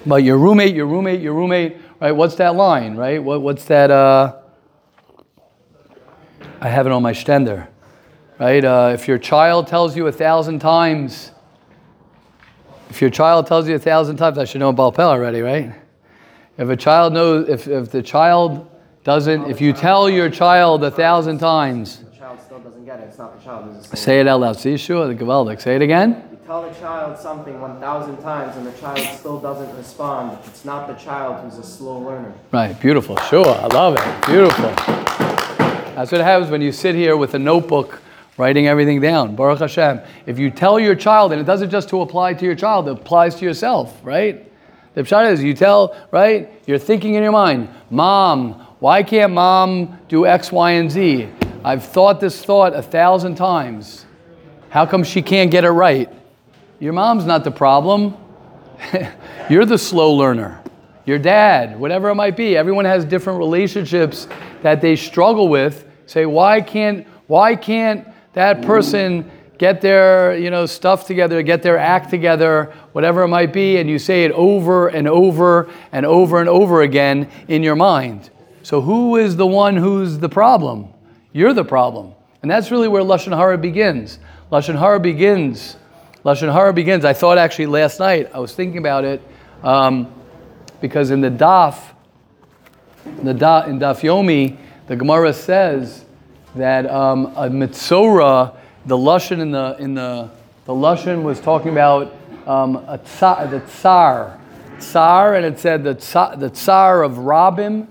But 0.06 0.24
your 0.24 0.38
roommate, 0.38 0.74
your 0.74 0.86
roommate, 0.86 1.20
your 1.20 1.34
roommate, 1.34 1.78
right? 2.00 2.12
What's 2.12 2.36
that 2.36 2.56
line, 2.56 2.96
right? 2.96 3.22
What, 3.22 3.42
what's 3.42 3.66
that? 3.66 3.92
Uh, 3.92 4.38
I 6.62 6.70
have 6.70 6.86
it 6.86 6.92
on 6.94 7.04
my 7.04 7.12
stender. 7.12 7.68
Right? 8.40 8.64
Uh, 8.66 8.92
if 8.94 9.08
your 9.08 9.18
child 9.18 9.68
tells 9.68 9.96
you 9.96 10.08
a 10.08 10.12
thousand 10.12 10.60
times, 10.60 11.32
if 12.90 13.02
your 13.02 13.10
child 13.10 13.48
tells 13.48 13.68
you 13.68 13.76
a 13.76 13.80
thousand 13.80 14.18
times, 14.18 14.38
I 14.38 14.46
should 14.46 14.60
know 14.60 14.70
about 14.70 14.96
Balpel 14.96 15.06
already, 15.06 15.42
right? 15.42 15.74
If 16.58 16.70
a 16.70 16.76
child 16.76 17.14
knows, 17.14 17.50
if, 17.50 17.68
if 17.68 17.92
the 17.92 18.04
child 18.04 18.70
doesn't, 19.04 19.50
if 19.50 19.60
you 19.62 19.74
tell 19.74 20.10
your 20.10 20.30
child 20.30 20.84
a 20.84 20.92
thousand 20.92 21.40
times, 21.40 21.98
The 22.00 22.18
child 22.18 22.40
still 22.42 22.60
doesn't 22.60 22.86
get 22.86 23.00
it. 23.00 23.04
It's 23.04 23.18
not 23.18 23.38
the 23.38 23.44
child. 23.44 23.76
It's 23.78 23.90
the 23.90 23.98
say 23.98 24.20
it 24.20 24.28
out 24.28 24.40
loud. 24.40 24.58
See, 24.58 24.78
sure, 24.78 25.08
the 25.08 25.16
Gavaldik. 25.16 25.62
Say 25.62 25.76
it 25.76 25.82
again. 25.82 26.24
You 26.32 26.38
tell 26.46 26.62
the 26.62 26.74
child 26.80 27.18
something 27.18 27.60
1,000 27.60 28.18
times 28.18 28.56
and 28.56 28.66
the 28.68 28.72
child 28.74 29.00
still 29.18 29.40
doesn't 29.40 29.76
respond. 29.76 30.38
It's 30.46 30.64
not 30.64 30.88
the 30.88 30.94
child 30.94 31.44
who's 31.44 31.58
a 31.58 31.68
slow 31.68 31.98
learner. 32.00 32.34
Right, 32.52 32.80
beautiful. 32.80 33.18
Sure, 33.18 33.48
I 33.48 33.68
love 33.68 33.96
it. 33.98 34.26
Beautiful. 34.28 34.70
That's 35.96 36.12
what 36.12 36.22
happens 36.22 36.52
when 36.52 36.62
you 36.62 36.72
sit 36.72 36.94
here 36.96 37.18
with 37.18 37.34
a 37.34 37.40
notebook 37.40 38.03
writing 38.38 38.68
everything 38.68 39.00
down. 39.00 39.36
Baruch 39.36 39.60
Hashem. 39.60 40.02
If 40.26 40.40
you 40.40 40.50
tell 40.50 40.80
your 40.80 40.96
child, 40.96 41.32
and 41.32 41.42
it 41.42 41.46
doesn't 41.46 41.70
just 41.70 41.90
to 41.90 42.02
apply 42.02 42.34
to 42.36 42.46
your 42.46 42.56
child, 42.56 42.88
it 42.88 42.92
applies 42.92 43.36
to 43.36 43.46
yourself, 43.46 44.00
right? 44.04 44.50
The 44.96 45.02
pshat 45.02 45.32
is 45.32 45.44
you 45.44 45.54
tell, 45.54 45.96
right? 46.12 46.52
You're 46.68 46.80
thinking 46.80 47.16
in 47.16 47.24
your 47.24 47.32
mind, 47.32 47.70
Mom, 47.90 48.54
why 48.80 49.02
can't 49.02 49.34
mom 49.34 49.98
do 50.10 50.26
X, 50.26 50.52
Y, 50.52 50.72
and 50.72 50.92
Z? 50.92 51.30
I've 51.64 51.86
thought 51.86 52.20
this 52.20 52.44
thought 52.44 52.76
a 52.76 52.82
thousand 52.82 53.36
times. 53.36 54.06
How 54.70 54.86
come 54.86 55.04
she 55.04 55.22
can't 55.22 55.50
get 55.50 55.64
it 55.64 55.70
right? 55.70 56.10
Your 56.80 56.94
mom's 56.94 57.26
not 57.26 57.44
the 57.44 57.52
problem. 57.52 58.18
You're 59.50 59.66
the 59.66 59.78
slow 59.78 60.12
learner. 60.14 60.62
Your 61.06 61.18
dad, 61.18 61.80
whatever 61.80 62.10
it 62.10 62.16
might 62.16 62.36
be. 62.36 62.58
Everyone 62.58 62.86
has 62.86 63.06
different 63.06 63.40
relationships 63.40 64.28
that 64.62 64.82
they 64.82 64.96
struggle 64.96 65.48
with. 65.48 65.88
Say, 66.06 66.26
why 66.26 66.60
can't, 66.60 67.08
why 67.28 67.56
can't 67.56 68.08
that 68.34 68.62
person 68.64 69.30
get 69.58 69.82
their 69.82 70.36
you 70.38 70.50
know 70.50 70.66
stuff 70.66 71.06
together 71.06 71.42
get 71.42 71.64
their 71.64 71.78
act 71.78 72.10
together 72.10 72.74
whatever 72.92 73.24
it 73.24 73.28
might 73.28 73.54
be 73.54 73.78
and 73.78 73.90
you 73.90 73.98
say 73.98 74.26
it 74.26 74.32
over 74.32 74.88
and 74.88 75.08
over 75.08 75.70
and 75.92 76.06
over 76.06 76.40
and 76.40 76.50
over 76.50 76.82
again 76.82 77.30
in 77.48 77.64
your 77.64 77.76
mind. 77.76 78.30
So 78.64 78.82
who 78.82 79.18
is 79.18 79.36
the 79.36 79.48
one 79.48 79.76
who's 79.76 80.18
the 80.20 80.30
problem? 80.30 80.90
You're 81.32 81.54
the 81.54 81.66
problem. 81.66 82.14
And 82.42 82.52
that's 82.52 82.72
really 82.72 82.88
where 82.88 83.04
lashon 83.04 83.36
hara 83.36 83.58
begins. 83.58 84.20
Lashon 84.52 84.78
hara 84.78 85.00
begins. 85.00 85.78
Lashon 86.26 86.52
hara 86.52 86.74
begins. 86.74 87.06
I 87.06 87.14
thought 87.14 87.38
actually 87.38 87.68
last 87.68 88.00
night 88.00 88.32
i 88.34 88.40
was 88.40 88.54
thinking 88.54 88.80
about 88.80 89.06
it 89.06 89.22
um, 89.64 90.14
because 90.82 91.12
in 91.12 91.22
the 91.22 91.32
daf 91.32 91.80
in 93.06 93.26
the 93.26 93.34
da, 93.34 93.64
in 93.66 93.80
daf 93.80 94.02
yomi 94.02 94.58
the 94.88 94.96
gemara 94.96 95.34
says 95.34 96.06
that 96.56 96.90
um, 96.90 97.28
a 97.36 97.50
mitzora, 97.50 98.56
the 98.86 98.98
lashon 98.98 99.40
in 99.40 99.52
the 99.52 99.76
in 99.80 99.94
the 99.96 100.30
the 100.66 100.74
lashon 100.74 101.24
was 101.24 101.40
talking 101.40 101.72
about 101.72 102.14
um, 102.46 102.78
a 102.88 102.98
tsar, 102.98 103.48
the 103.48 103.60
tsar, 103.62 104.40
tsar, 104.80 105.36
and 105.36 105.46
it 105.46 105.60
said 105.60 105.84
the 105.84 105.96
tsar, 105.96 106.36
the 106.38 106.50
tsar 106.50 107.04
of 107.04 107.14
Rabim, 107.14 107.88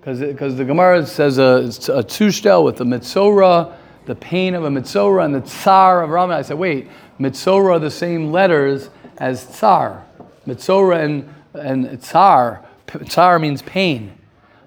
because 0.00 0.20
because 0.20 0.56
the 0.56 0.64
Gemara 0.64 1.06
says 1.06 1.38
a, 1.38 1.42
a 1.42 2.04
tushtel 2.04 2.64
with 2.64 2.76
the 2.76 2.84
mitzora, 2.84 3.74
the 4.06 4.14
pain 4.14 4.54
of 4.54 4.64
a 4.64 4.68
mitzora, 4.68 5.24
and 5.24 5.34
the 5.34 5.40
tsar 5.40 6.02
of 6.02 6.10
Rabim. 6.10 6.32
I 6.32 6.42
said, 6.42 6.58
wait, 6.58 6.88
mitzora 7.18 7.76
are 7.76 7.78
the 7.78 7.90
same 7.90 8.30
letters 8.30 8.90
as 9.18 9.46
tsar. 9.46 10.04
Mitzora 10.46 11.02
and 11.02 11.34
and 11.54 12.02
tsar, 12.02 12.64
tsar 13.06 13.38
means 13.38 13.62
pain. 13.62 14.12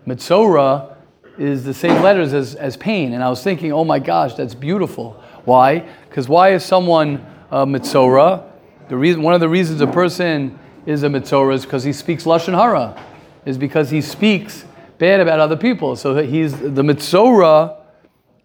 Mitzora 0.07 0.96
is 1.37 1.63
the 1.63 1.73
same 1.73 2.01
letters 2.01 2.33
as, 2.33 2.55
as 2.55 2.77
pain. 2.77 3.13
And 3.13 3.23
I 3.23 3.29
was 3.29 3.43
thinking, 3.43 3.71
oh 3.71 3.83
my 3.83 3.99
gosh, 3.99 4.33
that's 4.33 4.55
beautiful. 4.55 5.21
Why? 5.45 5.87
Because 6.09 6.27
why 6.27 6.53
is 6.53 6.63
someone 6.63 7.25
a 7.51 7.65
mitzora? 7.65 8.43
The 8.89 8.97
reason, 8.97 9.21
one 9.21 9.33
of 9.33 9.39
the 9.39 9.49
reasons 9.49 9.81
a 9.81 9.87
person 9.87 10.57
is 10.85 11.03
a 11.03 11.07
mitzora 11.07 11.53
is 11.53 11.63
because 11.63 11.83
he 11.83 11.93
speaks 11.93 12.23
lashon 12.23 12.53
hara, 12.53 13.01
is 13.45 13.57
because 13.57 13.89
he 13.89 14.01
speaks 14.01 14.65
bad 14.97 15.19
about 15.19 15.39
other 15.39 15.57
people. 15.57 15.95
So 15.95 16.13
that 16.15 16.25
he's 16.25 16.53
the 16.59 16.81
mitzora 16.81 17.81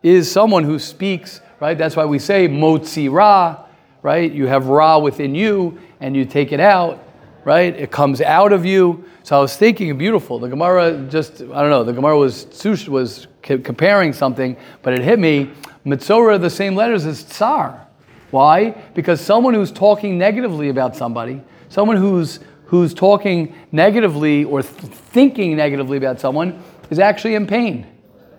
is 0.02 0.30
someone 0.30 0.64
who 0.64 0.78
speaks 0.78 1.40
right? 1.62 1.78
That's 1.78 1.94
why 1.94 2.04
we 2.04 2.18
say 2.18 2.49
motzi 2.49 3.11
ra, 3.11 3.64
right? 4.02 4.30
You 4.30 4.49
have 4.49 4.66
ra 4.66 4.99
within 4.99 5.32
you 5.32 5.78
and 6.00 6.16
you 6.16 6.25
take 6.25 6.50
it 6.50 6.58
out, 6.58 7.00
right? 7.44 7.75
It 7.75 7.90
comes 7.90 8.20
out 8.20 8.52
of 8.52 8.64
you. 8.64 9.04
So 9.22 9.38
I 9.38 9.40
was 9.40 9.56
thinking, 9.56 9.96
beautiful. 9.99 10.38
The 10.38 10.49
Gemara 10.49 11.06
just, 11.08 11.42
I 11.42 11.61
don't 11.61 11.70
know, 11.70 11.84
the 11.84 11.92
Gemara 11.92 12.16
was 12.18 12.46
was 12.88 13.26
comparing 13.42 14.12
something, 14.12 14.56
but 14.82 14.94
it 14.94 15.02
hit 15.02 15.18
me. 15.18 15.50
Mitzora, 15.84 16.40
the 16.40 16.50
same 16.50 16.76
letters 16.76 17.06
as 17.06 17.25
tsar. 17.25 17.87
Why? 18.30 18.70
Because 18.94 19.20
someone 19.20 19.54
who's 19.54 19.72
talking 19.72 20.16
negatively 20.16 20.68
about 20.68 20.96
somebody, 20.96 21.42
someone 21.68 21.96
who's 21.96 22.40
who's 22.66 22.94
talking 22.94 23.54
negatively 23.70 24.44
or 24.44 24.62
th- 24.62 24.75
thinking 24.92 25.56
negatively 25.56 25.99
about 25.99 26.18
someone 26.18 26.62
is 26.88 26.99
actually 26.99 27.34
in 27.34 27.46
pain. 27.46 27.87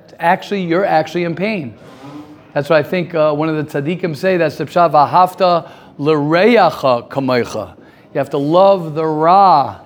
It's 0.05 0.15
actually, 0.17 0.63
you're 0.63 0.85
actually 0.85 1.25
in 1.25 1.35
pain. 1.35 1.77
That's 2.53 2.67
what 2.67 2.79
I 2.79 2.83
think 2.83 3.13
uh, 3.13 3.33
one 3.33 3.49
of 3.49 3.55
the 3.55 3.81
tzaddikim 3.81 4.15
say. 4.15 4.37
That's 4.37 4.57
the 4.57 4.65
pshat 4.65 4.91
v'hafta 4.91 5.69
l'reyacha 5.99 7.09
kamecha. 7.09 7.77
You 8.13 8.19
have 8.19 8.29
to 8.31 8.37
love 8.37 8.93
the 8.93 9.05
ra, 9.05 9.79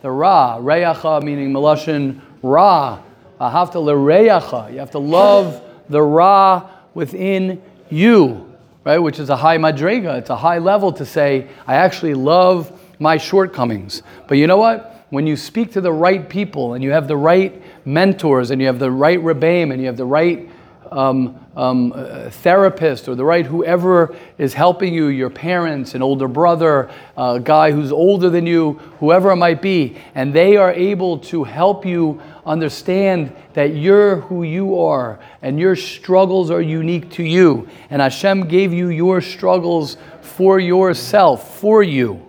the 0.00 0.10
ra. 0.10 0.58
Reyacha 0.58 1.22
meaning 1.22 1.52
malashin 1.52 2.20
ra. 2.42 3.00
V'hafta 3.40 3.82
l'reyacha. 3.82 4.72
You 4.72 4.78
have 4.78 4.92
to 4.92 5.00
love 5.00 5.60
the 5.88 6.00
ra 6.00 6.70
within 6.94 7.60
you, 7.90 8.54
right? 8.84 8.98
Which 8.98 9.18
is 9.18 9.28
a 9.28 9.36
high 9.36 9.58
madrega. 9.58 10.18
It's 10.18 10.30
a 10.30 10.36
high 10.36 10.58
level 10.58 10.92
to 10.92 11.04
say 11.04 11.48
I 11.66 11.74
actually 11.74 12.14
love 12.14 12.80
my 13.00 13.16
shortcomings. 13.16 14.02
But 14.28 14.38
you 14.38 14.46
know 14.46 14.58
what? 14.58 15.06
When 15.10 15.26
you 15.26 15.36
speak 15.36 15.72
to 15.72 15.80
the 15.80 15.92
right 15.92 16.28
people 16.28 16.74
and 16.74 16.82
you 16.82 16.92
have 16.92 17.08
the 17.08 17.16
right 17.16 17.60
mentors 17.84 18.50
and 18.50 18.60
you 18.60 18.68
have 18.68 18.78
the 18.78 18.90
right 18.90 19.18
rebbeim 19.18 19.72
and 19.72 19.80
you 19.80 19.86
have 19.86 19.96
the 19.96 20.06
right 20.06 20.48
um, 20.92 21.44
um, 21.56 21.92
uh, 21.94 22.30
therapist 22.30 23.08
or 23.08 23.14
the 23.14 23.24
right 23.24 23.46
whoever 23.46 24.14
is 24.38 24.54
helping 24.54 24.92
you, 24.92 25.08
your 25.08 25.30
parents, 25.30 25.94
an 25.94 26.02
older 26.02 26.28
brother, 26.28 26.90
a 27.16 27.40
guy 27.40 27.70
who's 27.70 27.92
older 27.92 28.30
than 28.30 28.46
you, 28.46 28.74
whoever 29.00 29.30
it 29.30 29.36
might 29.36 29.62
be, 29.62 29.96
and 30.14 30.32
they 30.32 30.56
are 30.56 30.72
able 30.72 31.18
to 31.18 31.44
help 31.44 31.84
you 31.86 32.20
understand 32.46 33.34
that 33.54 33.74
you're 33.74 34.16
who 34.16 34.42
you 34.42 34.78
are 34.78 35.18
and 35.42 35.58
your 35.58 35.76
struggles 35.76 36.50
are 36.50 36.62
unique 36.62 37.10
to 37.10 37.22
you. 37.22 37.68
And 37.90 38.02
Hashem 38.02 38.48
gave 38.48 38.72
you 38.72 38.88
your 38.88 39.20
struggles 39.20 39.96
for 40.20 40.58
yourself, 40.58 41.58
for 41.60 41.82
you 41.82 42.23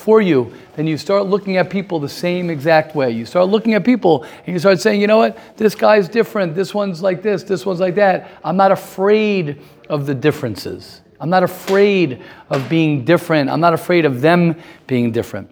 for 0.00 0.20
you, 0.20 0.52
then 0.76 0.86
you 0.86 0.96
start 0.96 1.26
looking 1.26 1.56
at 1.58 1.70
people 1.70 2.00
the 2.00 2.08
same 2.08 2.50
exact 2.50 2.94
way. 2.94 3.10
You 3.10 3.26
start 3.26 3.48
looking 3.48 3.74
at 3.74 3.84
people 3.84 4.24
and 4.24 4.48
you 4.48 4.58
start 4.58 4.80
saying, 4.80 5.00
you 5.00 5.06
know 5.06 5.18
what, 5.18 5.38
this 5.56 5.74
guy's 5.74 6.08
different, 6.08 6.54
this 6.54 6.74
one's 6.74 7.02
like 7.02 7.22
this, 7.22 7.42
this 7.42 7.66
one's 7.66 7.80
like 7.80 7.94
that. 7.96 8.30
I'm 8.42 8.56
not 8.56 8.72
afraid 8.72 9.60
of 9.88 10.06
the 10.06 10.14
differences. 10.14 11.02
I'm 11.20 11.28
not 11.28 11.42
afraid 11.42 12.22
of 12.48 12.68
being 12.68 13.04
different. 13.04 13.50
I'm 13.50 13.60
not 13.60 13.74
afraid 13.74 14.06
of 14.06 14.22
them 14.22 14.56
being 14.86 15.12
different. 15.12 15.50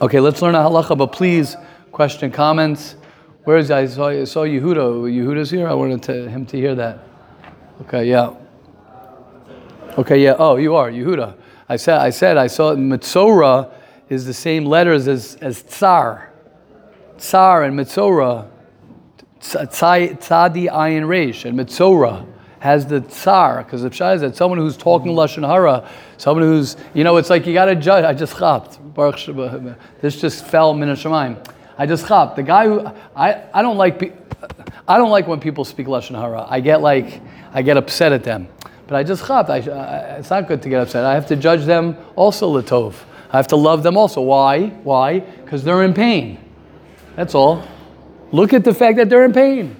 Okay, 0.00 0.20
let's 0.20 0.40
learn 0.40 0.54
a 0.54 0.58
halacha, 0.58 0.96
but 0.96 1.08
please, 1.08 1.56
question, 1.90 2.30
comments. 2.30 2.96
Where 3.44 3.58
is 3.58 3.70
I 3.70 3.86
saw, 3.86 4.08
I 4.08 4.24
saw 4.24 4.44
Yehuda. 4.44 5.10
Yehuda's 5.10 5.50
here. 5.50 5.68
I 5.68 5.74
wanted 5.74 6.02
to, 6.04 6.28
him 6.28 6.46
to 6.46 6.56
hear 6.56 6.74
that. 6.76 7.00
Okay, 7.82 8.08
yeah. 8.08 8.34
Okay, 9.98 10.22
yeah. 10.22 10.36
Oh, 10.38 10.56
you 10.56 10.74
are 10.76 10.90
Yehuda. 10.90 11.34
I 11.68 11.76
said, 11.76 11.98
I 11.98 12.10
said, 12.10 12.36
I 12.36 12.46
saw 12.46 12.74
Mitzora 12.74 13.72
is 14.08 14.26
the 14.26 14.34
same 14.34 14.66
letters 14.66 15.08
as, 15.08 15.36
as 15.40 15.62
Tsar. 15.62 16.30
Tsar 17.18 17.64
and 17.64 17.78
Mitzora, 17.78 18.48
Tzadi 19.40 20.70
Ayin 20.70 21.04
Reish, 21.06 21.44
and 21.44 21.58
Mitzora 21.58 22.26
has 22.60 22.86
the 22.86 23.00
Tsar, 23.00 23.62
because 23.62 23.82
the 23.82 23.90
Pshah 23.90 24.14
is 24.14 24.20
that 24.22 24.36
someone 24.36 24.58
who's 24.58 24.76
talking 24.76 25.12
Lashon 25.12 25.46
Hara, 25.46 25.86
someone 26.16 26.44
who's, 26.44 26.76
you 26.94 27.04
know, 27.04 27.18
it's 27.18 27.28
like 27.28 27.46
you 27.46 27.52
got 27.52 27.66
to 27.66 27.74
judge. 27.74 28.04
I 28.04 28.14
just 28.14 28.38
chapped. 28.38 28.78
This 30.00 30.20
just 30.20 30.46
fell 30.46 30.72
min 30.72 30.88
Shemaim. 30.90 31.46
I 31.76 31.86
just 31.86 32.08
chapped. 32.08 32.36
The 32.36 32.42
guy 32.42 32.66
who, 32.66 32.86
I, 33.14 33.42
I 33.52 33.60
don't 33.60 33.76
like, 33.76 34.18
I 34.88 34.96
don't 34.96 35.10
like 35.10 35.26
when 35.26 35.40
people 35.40 35.64
speak 35.64 35.86
Lashon 35.86 36.18
Hara. 36.18 36.46
I 36.48 36.60
get 36.60 36.80
like, 36.80 37.20
I 37.52 37.60
get 37.60 37.76
upset 37.76 38.12
at 38.12 38.24
them. 38.24 38.48
But 38.86 38.96
I 38.96 39.02
just 39.02 39.28
I, 39.30 39.58
it's 40.18 40.30
not 40.30 40.46
good 40.46 40.62
to 40.62 40.68
get 40.68 40.82
upset. 40.82 41.04
I 41.04 41.14
have 41.14 41.26
to 41.28 41.36
judge 41.36 41.64
them 41.64 41.96
also 42.16 42.60
latov. 42.60 42.94
I 43.30 43.36
have 43.36 43.48
to 43.48 43.56
love 43.56 43.82
them 43.82 43.96
also. 43.96 44.20
Why? 44.20 44.68
Why? 44.68 45.20
Because 45.20 45.64
they're 45.64 45.82
in 45.82 45.94
pain. 45.94 46.38
That's 47.16 47.34
all. 47.34 47.66
Look 48.32 48.52
at 48.52 48.64
the 48.64 48.74
fact 48.74 48.96
that 48.98 49.08
they're 49.08 49.24
in 49.24 49.32
pain. 49.32 49.76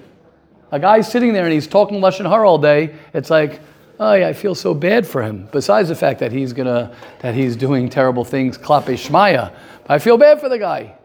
A 0.71 0.79
guy's 0.79 1.09
sitting 1.09 1.33
there 1.33 1.45
and 1.45 1.53
he's 1.53 1.67
talking 1.67 2.01
lashon 2.01 2.27
hara 2.27 2.49
all 2.49 2.57
day. 2.57 2.95
It's 3.13 3.29
like, 3.29 3.61
oh 3.99 4.13
yeah, 4.13 4.27
I 4.27 4.33
feel 4.33 4.55
so 4.55 4.73
bad 4.73 5.05
for 5.05 5.21
him. 5.21 5.47
Besides 5.51 5.89
the 5.89 5.95
fact 5.95 6.19
that 6.19 6.31
he's 6.31 6.51
gonna, 6.51 6.93
that 7.19 7.35
he's 7.35 7.55
doing 7.55 7.87
terrible 7.89 8.25
things, 8.25 8.57
klape 8.57 8.85
shmaya. 8.85 9.53
I 9.87 9.99
feel 9.99 10.17
bad 10.17 10.41
for 10.41 10.49
the 10.49 10.59
guy. 10.59 10.95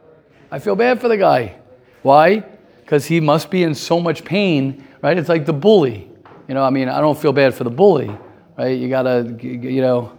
I 0.50 0.58
feel 0.58 0.74
bad 0.74 1.00
for 1.00 1.08
the 1.08 1.16
guy. 1.16 1.56
Why? 2.02 2.44
Because 2.80 3.06
he 3.06 3.20
must 3.20 3.50
be 3.50 3.62
in 3.62 3.74
so 3.74 4.00
much 4.00 4.24
pain, 4.24 4.86
right? 5.02 5.16
It's 5.16 5.28
like 5.28 5.46
the 5.46 5.52
bully. 5.52 6.09
You 6.50 6.54
know, 6.54 6.64
I 6.64 6.70
mean, 6.70 6.88
I 6.88 7.00
don't 7.00 7.16
feel 7.16 7.32
bad 7.32 7.54
for 7.54 7.62
the 7.62 7.70
bully, 7.70 8.10
right? 8.58 8.76
You 8.76 8.88
gotta, 8.88 9.36
you 9.40 9.80
know, 9.80 10.18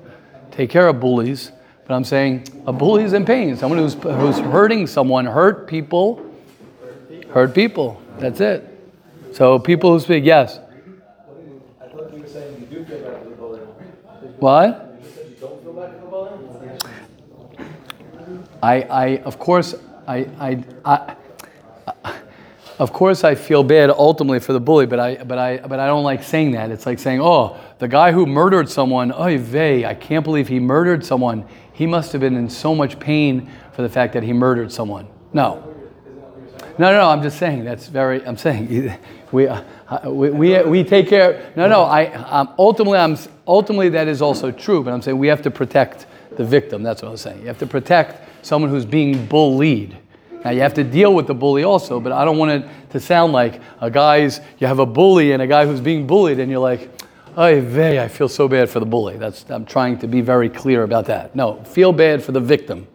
take 0.50 0.70
care 0.70 0.88
of 0.88 0.98
bullies. 0.98 1.52
But 1.86 1.94
I'm 1.94 2.06
saying 2.06 2.48
a 2.66 2.72
bully 2.72 3.04
is 3.04 3.12
in 3.12 3.26
pain. 3.26 3.58
Someone 3.58 3.80
who's, 3.80 3.96
who's 3.96 4.40
hurting 4.40 4.88
someone, 4.88 5.26
hurt 5.26 5.68
people, 5.68 6.26
hurt 7.32 7.54
people. 7.54 8.02
That's 8.18 8.40
it. 8.40 8.66
So 9.34 9.60
people 9.60 9.92
who 9.92 10.00
speak, 10.00 10.24
yes. 10.24 10.58
I 11.82 11.90
thought 11.90 12.14
you 12.14 12.22
were 12.22 12.28
saying 12.30 12.62
you 12.62 12.78
do 12.78 12.86
feel 12.86 13.00
bad 13.02 13.26
the 13.26 13.32
bully. 13.32 13.60
What? 14.40 14.88
I, 18.64 18.82
I, 18.84 19.18
of 19.26 19.38
course, 19.38 19.76
I, 20.08 20.30
I, 20.40 20.64
I 20.86 21.16
of 22.82 22.92
course 22.92 23.24
I 23.24 23.36
feel 23.36 23.64
bad 23.64 23.92
ultimately 23.92 24.40
for 24.40 24.54
the 24.54 24.60
bully, 24.60 24.88
but 24.88 25.00
I, 25.00 25.24
but 25.24 25.38
I, 25.38 25.58
but 25.58 25.80
I 25.80 25.86
don't 25.86 26.04
like 26.04 26.24
saying 26.24 26.54
that. 26.54 26.72
It's 26.72 26.88
like 26.88 26.98
saying, 26.98 27.22
oh, 27.22 27.60
the 27.78 27.88
guy 27.88 28.12
who 28.12 28.26
murdered 28.26 28.68
someone, 28.68 29.14
oy 29.14 29.38
vey, 29.38 29.86
I 29.86 29.94
can't 29.94 30.24
believe 30.24 30.48
he 30.48 30.60
murdered 30.60 31.06
someone. 31.06 31.46
He 31.74 31.86
must 31.86 32.12
have 32.12 32.22
been 32.22 32.36
in 32.36 32.50
so 32.50 32.74
much 32.74 33.00
pain 33.00 33.52
for 33.74 33.84
the 33.84 33.90
fact 33.90 34.14
that 34.14 34.24
he 34.24 34.34
murdered 34.34 34.72
someone. 34.72 35.08
No. 35.32 35.72
No, 36.80 36.92
no, 36.92 36.98
no, 36.98 37.10
I'm 37.10 37.22
just 37.22 37.38
saying 37.38 37.66
that's 37.66 37.86
very, 37.86 38.26
I'm 38.26 38.36
saying 38.36 38.98
we, 39.32 39.48
uh, 39.48 39.62
we, 40.10 40.32
we, 40.32 40.64
we, 40.64 40.84
take 40.84 41.08
care, 41.08 41.54
no, 41.56 41.68
no, 41.68 41.84
I, 41.84 42.06
um, 42.14 42.52
ultimately, 42.58 42.98
I'm, 42.98 43.16
ultimately 43.46 43.90
that 43.90 44.08
is 44.08 44.24
also 44.24 44.50
true, 44.50 44.84
but 44.84 44.92
I'm 44.92 45.04
saying 45.04 45.20
we 45.20 45.28
have 45.28 45.44
to 45.44 45.52
protect 45.52 46.08
the 46.36 46.44
victim. 46.44 46.82
That's 46.82 47.04
what 47.04 47.10
I'm 47.10 47.18
saying. 47.18 47.42
You 47.42 47.48
have 47.48 47.60
to 47.60 47.68
protect 47.68 48.44
someone 48.44 48.72
who's 48.72 48.88
being 48.88 49.28
bullied. 49.28 50.00
Now 50.44 50.52
you 50.52 50.62
have 50.62 50.74
to 50.76 50.84
deal 50.84 51.14
with 51.14 51.28
the 51.28 51.34
bully 51.34 51.64
also, 51.64 52.00
but 52.00 52.12
I 52.12 52.26
don't 52.26 52.38
want 52.38 52.52
it 52.52 52.70
to 52.92 53.00
sound 53.00 53.34
like 53.34 53.62
a 53.80 53.92
guy's 53.92 54.42
you 54.60 54.68
have 54.68 54.80
a 54.80 54.86
bully 54.86 55.34
and 55.34 55.42
a 55.42 55.48
guy 55.48 55.66
who's 55.66 55.82
being 55.82 56.08
bullied, 56.08 56.40
and 56.40 56.50
you're 56.50 56.60
like, 56.60 56.90
"Ay 57.38 57.60
vey, 57.60 58.04
I 58.04 58.08
feel 58.08 58.28
so 58.28 58.48
bad 58.48 58.70
for 58.70 58.80
the 58.80 58.86
bully." 58.86 59.18
That's 59.18 59.46
I'm 59.50 59.66
trying 59.66 60.00
to 60.00 60.08
be 60.08 60.22
very 60.22 60.50
clear 60.50 60.84
about 60.84 61.06
that. 61.06 61.36
No, 61.36 61.64
feel 61.64 61.94
bad 61.94 62.24
for 62.24 62.32
the 62.32 62.40
victim. 62.40 62.88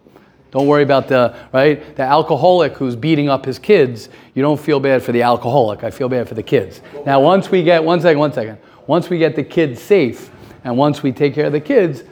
Don't 0.51 0.67
worry 0.67 0.83
about 0.83 1.07
the 1.07 1.35
right 1.53 1.95
the 1.95 2.03
alcoholic 2.03 2.73
who's 2.73 2.95
beating 2.95 3.29
up 3.29 3.45
his 3.45 3.59
kids. 3.59 4.09
You 4.33 4.41
don't 4.41 4.59
feel 4.59 4.79
bad 4.79 5.01
for 5.03 5.11
the 5.11 5.21
alcoholic. 5.21 5.83
I 5.83 5.91
feel 5.91 6.09
bad 6.09 6.27
for 6.27 6.35
the 6.35 6.43
kids. 6.43 6.81
Now 7.05 7.21
once 7.21 7.49
we 7.49 7.63
get 7.63 7.83
one 7.83 8.01
second, 8.01 8.19
one 8.19 8.33
second. 8.33 8.57
Once 8.87 9.09
we 9.09 9.17
get 9.17 9.35
the 9.35 9.43
kids 9.43 9.81
safe, 9.81 10.31
and 10.63 10.77
once 10.77 11.03
we 11.03 11.11
take 11.11 11.33
care 11.33 11.45
of 11.45 11.51
the 11.51 11.59
kids, 11.59 12.03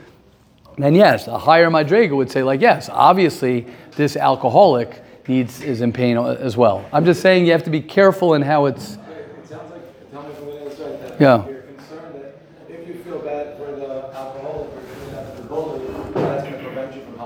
then 0.78 0.94
yes, 0.94 1.26
a 1.26 1.38
higher 1.38 1.70
madrega 1.70 2.14
would 2.14 2.30
say 2.30 2.42
like, 2.42 2.60
yes, 2.60 2.88
obviously 2.90 3.66
this 3.96 4.16
alcoholic 4.16 5.02
needs 5.28 5.60
is 5.62 5.80
in 5.80 5.92
pain 5.92 6.16
as 6.16 6.56
well. 6.56 6.84
I'm 6.92 7.04
just 7.04 7.20
saying 7.20 7.46
you 7.46 7.52
have 7.52 7.64
to 7.64 7.70
be 7.70 7.80
careful 7.80 8.34
in 8.34 8.42
how 8.42 8.66
it's. 8.66 8.98
Yeah. 11.18 11.46
you're 11.46 11.62
concerned 11.62 12.14
that 12.14 12.36
if 12.68 12.86
you 12.86 13.02
feel 13.02 13.18
bad 13.20 13.56
for 13.56 13.72
the 13.72 14.10
that's 16.14 16.42
going 16.42 16.52
to 16.52 16.62
prevent 16.62 16.94
you 16.94 17.02
from 17.04 17.16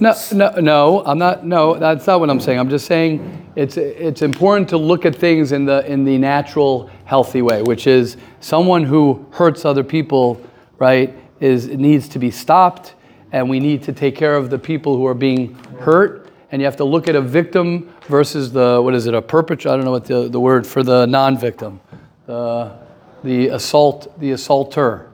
No, 0.00 0.14
no, 0.32 0.60
no, 0.60 1.04
I'm 1.06 1.18
not. 1.18 1.46
No, 1.46 1.78
that's 1.78 2.04
not 2.06 2.18
what 2.18 2.30
I'm 2.30 2.40
saying. 2.40 2.58
I'm 2.58 2.68
just 2.68 2.86
saying 2.86 3.52
it's 3.54 3.76
it's 3.76 4.22
important 4.22 4.68
to 4.70 4.76
look 4.76 5.06
at 5.06 5.14
things 5.14 5.52
in 5.52 5.64
the 5.64 5.86
in 5.90 6.04
the 6.04 6.18
natural, 6.18 6.90
healthy 7.04 7.42
way, 7.42 7.62
which 7.62 7.86
is 7.86 8.16
someone 8.40 8.82
who 8.82 9.24
hurts 9.30 9.64
other 9.64 9.84
people, 9.84 10.40
right? 10.78 11.14
Is 11.38 11.68
needs 11.68 12.08
to 12.08 12.18
be 12.18 12.32
stopped, 12.32 12.94
and 13.30 13.48
we 13.48 13.60
need 13.60 13.84
to 13.84 13.92
take 13.92 14.16
care 14.16 14.36
of 14.36 14.50
the 14.50 14.58
people 14.58 14.96
who 14.96 15.06
are 15.06 15.14
being 15.14 15.54
hurt 15.78 16.21
and 16.52 16.60
you 16.60 16.66
have 16.66 16.76
to 16.76 16.84
look 16.84 17.08
at 17.08 17.16
a 17.16 17.20
victim 17.20 17.92
versus 18.06 18.52
the 18.52 18.80
what 18.80 18.94
is 18.94 19.06
it 19.06 19.14
a 19.14 19.22
perpetrator? 19.22 19.70
I 19.70 19.76
don't 19.76 19.84
know 19.84 19.90
what 19.90 20.04
the, 20.04 20.28
the 20.28 20.38
word 20.38 20.66
for 20.66 20.82
the 20.82 21.06
non-victim, 21.06 21.80
the 22.26 22.76
the 23.24 23.48
assault 23.48 24.18
the 24.20 24.32
assaulter, 24.32 25.10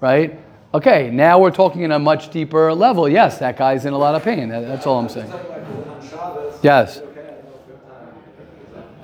right? 0.00 0.40
Okay, 0.74 1.10
now 1.10 1.38
we're 1.38 1.50
talking 1.50 1.82
in 1.82 1.92
a 1.92 1.98
much 1.98 2.30
deeper 2.30 2.72
level. 2.74 3.08
Yes, 3.08 3.38
that 3.38 3.56
guy's 3.56 3.86
in 3.86 3.94
a 3.94 3.98
lot 3.98 4.14
of 4.14 4.22
pain. 4.22 4.48
That, 4.48 4.60
that's 4.66 4.86
all 4.86 4.98
I'm 4.98 5.08
saying. 5.08 5.32
Yes. 6.62 7.00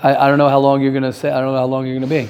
I, 0.02 0.14
I 0.16 0.28
don't 0.28 0.36
know 0.36 0.48
how 0.48 0.58
long 0.58 0.82
you're 0.82 0.92
going 0.92 1.04
to 1.04 1.12
say. 1.12 1.30
I 1.30 1.40
don't 1.40 1.52
know 1.52 1.58
how 1.58 1.64
long 1.64 1.86
you're 1.86 1.98
going 1.98 2.08
to 2.08 2.14
be. 2.14 2.28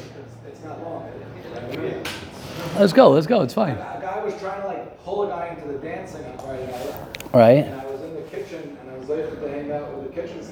Let's 2.79 2.93
go. 2.93 3.11
Let's 3.11 3.27
go. 3.27 3.43
It's 3.43 3.55
fine. 3.55 3.73
A 3.73 3.99
guy 4.01 4.25
was 4.25 4.39
trying 4.39 4.61
to 4.63 4.69
like 4.69 5.03
pull 5.03 5.25
a 5.25 5.29
guy 5.29 5.49
into 5.49 5.73
the 5.73 5.79
dancing 5.79 6.25
on 6.25 6.39
Friday 6.39 6.71
night. 6.71 7.35
Right. 7.35 7.65
And 7.65 7.81
I 7.81 7.85
was 7.87 8.01
in 8.03 8.15
the 8.15 8.23
kitchen 8.23 8.79
and 8.81 8.91
I 8.91 8.99
was 8.99 9.11
able 9.11 9.37
to 9.41 9.49
hang 9.49 9.73
out 9.73 9.93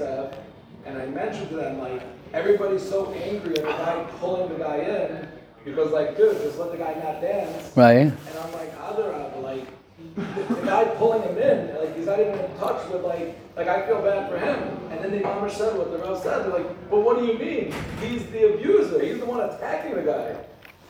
with 0.00 0.09
the 0.09 0.26
kitchen 0.26 0.33
staff. 0.33 0.38
And 0.87 0.99
I 0.99 1.07
mentioned 1.07 1.50
to 1.50 1.57
them, 1.57 1.78
like, 1.78 2.02
everybody's 2.33 2.88
so 2.88 3.12
angry 3.12 3.57
at 3.59 3.64
the 3.64 3.71
guy 3.71 4.07
pulling 4.19 4.52
the 4.52 4.59
guy 4.59 4.76
in 4.76 5.28
because, 5.64 5.92
like, 5.92 6.16
dude, 6.16 6.40
just 6.40 6.59
let 6.59 6.73
the 6.73 6.78
guy 6.78 6.95
not 6.95 7.21
dance. 7.21 7.76
Right. 7.76 7.97
And 7.99 8.38
I'm 8.42 8.52
like, 8.52 8.73
other 8.80 9.12
like, 9.42 9.66
the, 10.16 10.54
guy 10.64 10.85
pulling 10.97 11.23
him 11.23 11.37
in, 11.37 11.76
like, 11.76 11.97
he's 11.97 12.07
not 12.07 12.19
even 12.19 12.38
in 12.38 12.59
touch 12.59 12.88
with, 12.90 13.02
like, 13.02 13.38
like, 13.57 13.69
I 13.69 13.87
feel 13.87 14.00
bad 14.00 14.30
for 14.30 14.38
him. 14.38 14.59
And 14.90 15.04
then 15.04 15.12
the 15.12 15.21
mama 15.21 15.50
said 15.50 15.76
what 15.76 15.92
the 15.92 15.99
Rav 15.99 16.23
said. 16.23 16.45
They're 16.45 16.59
like, 16.59 16.90
but 16.90 17.00
what 17.00 17.19
do 17.19 17.26
you 17.26 17.38
mean? 17.38 17.75
He's 18.00 18.25
the 18.26 18.54
abuser. 18.54 19.04
He's 19.04 19.19
the 19.19 19.26
one 19.26 19.40
attacking 19.40 19.95
the 19.95 20.02
guy. 20.02 20.37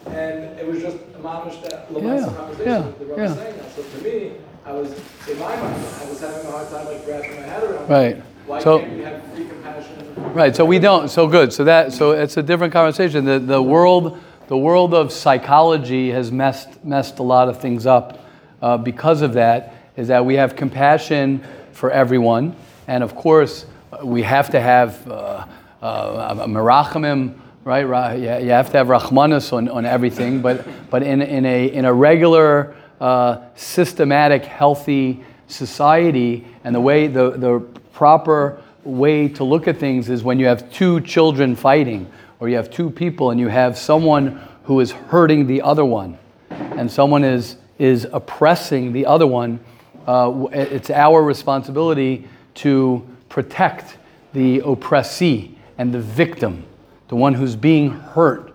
And 0.07 0.59
it 0.59 0.67
was 0.67 0.81
just 0.81 0.97
a 0.97 1.19
mamish 1.19 1.61
that 1.69 1.93
Lamar's 1.93 2.23
Yeah, 2.23 2.33
conversation 2.33 2.71
yeah, 2.71 2.87
with 2.87 2.99
the 3.00 3.07
Rav 3.07 3.19
yeah. 3.19 3.35
saying 3.35 3.57
that. 3.57 3.75
So 3.75 3.83
to 3.83 4.05
me, 4.05 4.33
I 4.64 4.73
was, 4.73 4.93
in 5.29 5.38
my 5.38 5.57
mind, 5.57 5.75
I 5.75 6.09
was 6.09 6.21
having 6.21 6.47
a 6.47 6.50
hard 6.50 6.71
time, 6.71 6.87
like, 6.87 7.07
wrapping 7.07 7.35
my 7.35 7.43
head 7.43 7.64
around 7.64 7.88
Right. 7.88 8.23
Why 8.50 8.59
So- 8.61 8.80
can't 8.80 8.92
we 8.92 9.02
have 9.04 9.23
free 9.35 9.45
compassion? 9.47 10.35
Right. 10.35 10.54
So 10.57 10.64
we 10.64 10.78
don't. 10.78 11.09
So 11.09 11.26
good. 11.26 11.52
So 11.52 11.64
that. 11.64 11.92
So 11.92 12.11
it's 12.12 12.37
a 12.37 12.42
different 12.42 12.73
conversation. 12.73 13.25
The 13.25 13.38
the 13.38 13.62
world 13.62 14.19
the 14.49 14.57
world 14.57 14.92
of 14.95 15.12
psychology 15.12 16.11
has 16.11 16.30
messed 16.33 16.85
messed 16.85 17.19
a 17.21 17.23
lot 17.23 17.49
of 17.49 17.61
things 17.61 17.87
up 17.87 18.19
uh, 18.62 18.76
because 18.76 19.23
of 19.23 19.33
that. 19.35 19.75
Is 19.97 20.09
that 20.09 20.25
we 20.25 20.35
have 20.37 20.54
compassion 20.57 21.42
for 21.73 21.90
everyone, 21.90 22.54
and 22.88 23.02
of 23.02 23.14
course 23.14 23.66
we 24.02 24.23
have 24.23 24.50
to 24.50 24.61
have 24.61 25.07
uh, 25.09 25.45
uh, 25.83 26.47
merachamim. 26.47 27.35
Right. 27.64 27.87
Ra- 27.87 28.12
You 28.12 28.33
you 28.47 28.50
have 28.50 28.71
to 28.71 28.78
have 28.78 28.87
rahmanas 28.88 29.52
on, 29.52 29.69
on 29.69 29.85
everything, 29.85 30.40
but 30.42 30.64
but 30.90 31.02
in 31.02 31.23
in 31.23 31.45
a 31.47 31.66
in 31.66 31.85
a 31.85 31.92
regular 31.92 32.75
uh, 33.00 33.37
systematic 33.54 34.45
healthy 34.45 35.21
society 35.50 36.47
and 36.64 36.75
the 36.75 36.80
way 36.80 37.07
the 37.07 37.30
the 37.30 37.61
proper 37.92 38.62
way 38.85 39.28
to 39.28 39.45
look 39.45 39.69
at 39.69 39.78
things 39.78 40.09
is 40.09 40.23
when 40.23 40.38
you 40.38 40.47
have 40.47 40.71
two 40.73 41.00
children 41.02 41.54
fighting, 41.54 42.11
or 42.38 42.49
you 42.49 42.57
have 42.57 42.71
two 42.71 42.90
people 42.90 43.30
and 43.30 43.38
you 43.38 43.49
have 43.49 43.76
someone 43.76 44.40
who 44.64 44.80
is 44.80 44.92
hurting 44.92 45.47
the 45.47 45.61
other 45.62 45.85
one, 45.85 46.19
and 46.50 46.90
someone 46.90 47.25
is, 47.25 47.57
is 47.78 48.07
oppressing 48.12 48.92
the 48.92 49.04
other 49.04 49.26
one, 49.26 49.61
uh, 50.07 50.47
it's 50.52 50.90
our 50.90 51.23
responsibility 51.23 52.26
to 52.54 53.07
protect 53.28 53.99
the 54.33 54.61
oppressee 54.61 55.57
and 55.78 55.92
the 55.92 56.00
victim, 56.00 56.64
the 57.09 57.16
one 57.16 57.35
who's 57.35 57.57
being 57.57 57.90
hurt. 57.90 58.54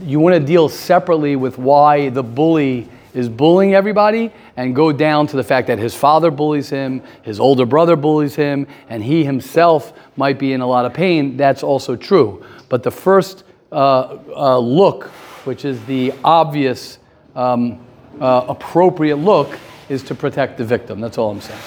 You 0.00 0.20
want 0.20 0.34
to 0.34 0.40
deal 0.40 0.68
separately 0.68 1.36
with 1.36 1.58
why 1.58 2.10
the 2.10 2.22
bully 2.22 2.88
is 3.14 3.28
bullying 3.28 3.74
everybody 3.74 4.32
and 4.56 4.74
go 4.74 4.92
down 4.92 5.26
to 5.28 5.36
the 5.36 5.44
fact 5.44 5.68
that 5.68 5.78
his 5.78 5.94
father 5.94 6.30
bullies 6.30 6.68
him, 6.68 7.02
his 7.22 7.40
older 7.40 7.64
brother 7.64 7.96
bullies 7.96 8.34
him, 8.34 8.66
and 8.88 9.02
he 9.02 9.24
himself 9.24 9.92
might 10.16 10.38
be 10.38 10.52
in 10.52 10.60
a 10.60 10.66
lot 10.66 10.84
of 10.84 10.92
pain. 10.92 11.36
That's 11.36 11.62
also 11.62 11.96
true. 11.96 12.44
But 12.68 12.82
the 12.82 12.90
first 12.90 13.44
uh, 13.72 14.18
uh, 14.34 14.58
look, 14.58 15.04
which 15.44 15.64
is 15.64 15.82
the 15.86 16.12
obvious, 16.24 16.98
um, 17.34 17.78
uh, 18.20 18.46
appropriate 18.48 19.16
look, 19.16 19.58
is 19.88 20.02
to 20.04 20.14
protect 20.14 20.58
the 20.58 20.64
victim. 20.64 21.00
That's 21.00 21.18
all 21.18 21.30
I'm 21.30 21.40
saying. 21.40 21.60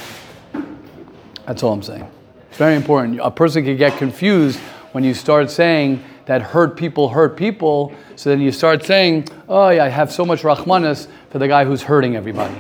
That's 1.46 1.64
all 1.64 1.72
I'm 1.72 1.84
saying. 1.84 2.10
It's 2.50 2.58
very 2.58 2.76
important. 2.76 3.20
A 3.22 3.32
person 3.32 3.64
can 3.64 3.78
get 3.78 3.98
confused 3.98 4.60
when 4.92 5.04
you 5.04 5.14
start 5.14 5.50
saying 5.50 6.04
that 6.26 6.42
hurt 6.42 6.76
people 6.76 7.10
hurt 7.10 7.38
people. 7.38 7.94
So 8.16 8.30
then 8.30 8.42
you 8.42 8.52
start 8.52 8.84
saying, 8.84 9.28
oh, 9.48 9.70
yeah, 9.70 9.86
I 9.86 9.88
have 9.88 10.12
so 10.12 10.26
much 10.26 10.42
rahmanas 10.42 11.08
for 11.38 11.42
the 11.42 11.48
guy 11.48 11.66
who's 11.66 11.84
hurting 11.84 12.16
everybody. 12.16 12.60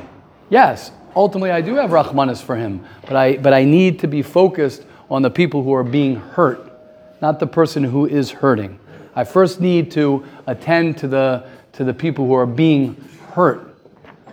Yes, 0.51 0.91
ultimately 1.15 1.49
I 1.49 1.61
do 1.61 1.73
have 1.77 1.89
rahmanas 1.89 2.43
for 2.43 2.55
him, 2.55 2.85
but 3.07 3.15
I, 3.15 3.37
but 3.37 3.51
I 3.51 3.63
need 3.63 3.97
to 4.01 4.07
be 4.07 4.21
focused 4.21 4.85
on 5.09 5.23
the 5.23 5.31
people 5.31 5.63
who 5.63 5.73
are 5.73 5.83
being 5.83 6.17
hurt, 6.17 6.71
not 7.19 7.39
the 7.39 7.47
person 7.47 7.83
who 7.83 8.05
is 8.05 8.29
hurting. 8.29 8.79
I 9.15 9.23
first 9.23 9.59
need 9.59 9.89
to 9.93 10.23
attend 10.45 10.99
to 10.99 11.07
the, 11.07 11.49
to 11.73 11.85
the 11.85 11.93
people 11.93 12.27
who 12.27 12.33
are 12.33 12.45
being 12.45 12.95
hurt, 13.31 13.75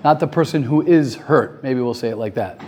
not 0.04 0.20
the 0.20 0.26
person 0.26 0.62
who 0.62 0.82
is 0.82 1.14
hurt. 1.14 1.62
Maybe 1.62 1.80
we'll 1.80 1.94
say 1.94 2.10
it 2.10 2.16
like 2.16 2.34
that 2.34 2.60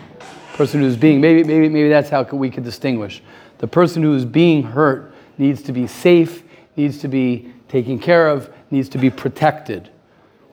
person 0.54 0.80
who's 0.80 0.96
being 0.96 1.20
maybe 1.20 1.44
maybe 1.44 1.68
maybe 1.68 1.90
that's 1.90 2.08
how 2.08 2.22
we 2.22 2.48
could 2.48 2.64
distinguish 2.64 3.22
the 3.58 3.66
person 3.66 4.02
who 4.02 4.14
is 4.14 4.24
being 4.24 4.62
hurt 4.62 5.14
needs 5.36 5.60
to 5.60 5.70
be 5.70 5.86
safe 5.86 6.42
needs 6.76 6.96
to 6.96 7.08
be 7.08 7.52
taken 7.68 7.98
care 7.98 8.28
of 8.30 8.50
needs 8.70 8.88
to 8.88 8.96
be 8.96 9.10
protected 9.10 9.90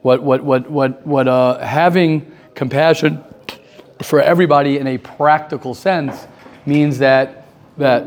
what 0.04 0.22
what 0.22 0.44
what 0.44 0.70
what 0.70 1.06
what 1.06 1.26
uh, 1.26 1.56
having 1.60 2.30
compassion 2.54 3.24
for 4.02 4.20
everybody 4.20 4.76
in 4.76 4.86
a 4.86 4.98
practical 4.98 5.72
sense 5.72 6.26
means 6.66 6.98
that 6.98 7.46
that 7.78 8.06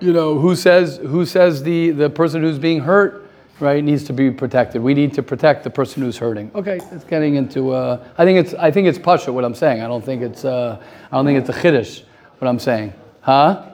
you 0.00 0.12
know 0.12 0.36
who 0.36 0.56
says 0.56 0.96
who 0.96 1.24
says 1.24 1.62
the 1.62 1.90
the 1.90 2.10
person 2.10 2.42
who's 2.42 2.58
being 2.58 2.80
hurt 2.80 3.30
right 3.60 3.84
needs 3.84 4.02
to 4.04 4.12
be 4.12 4.28
protected. 4.32 4.82
We 4.82 4.92
need 4.92 5.14
to 5.14 5.22
protect 5.22 5.62
the 5.62 5.70
person 5.70 6.02
who's 6.02 6.18
hurting. 6.18 6.50
Okay 6.52 6.80
it's 6.90 7.04
getting 7.04 7.36
into 7.36 7.70
uh, 7.70 8.04
i 8.18 8.24
think 8.24 8.44
it's 8.44 8.52
i 8.54 8.68
think 8.72 8.88
it's 8.88 8.98
pasha 8.98 9.32
what 9.32 9.44
i'm 9.44 9.54
saying. 9.54 9.82
I 9.82 9.86
don't 9.86 10.04
think 10.04 10.22
it's 10.22 10.44
uh, 10.44 10.82
i 11.12 11.16
don't 11.16 11.24
think 11.24 11.38
it's 11.38 11.48
a 11.48 11.62
chiddush 11.62 12.02
what 12.40 12.48
i'm 12.48 12.58
saying. 12.58 12.92
Huh? 13.20 13.66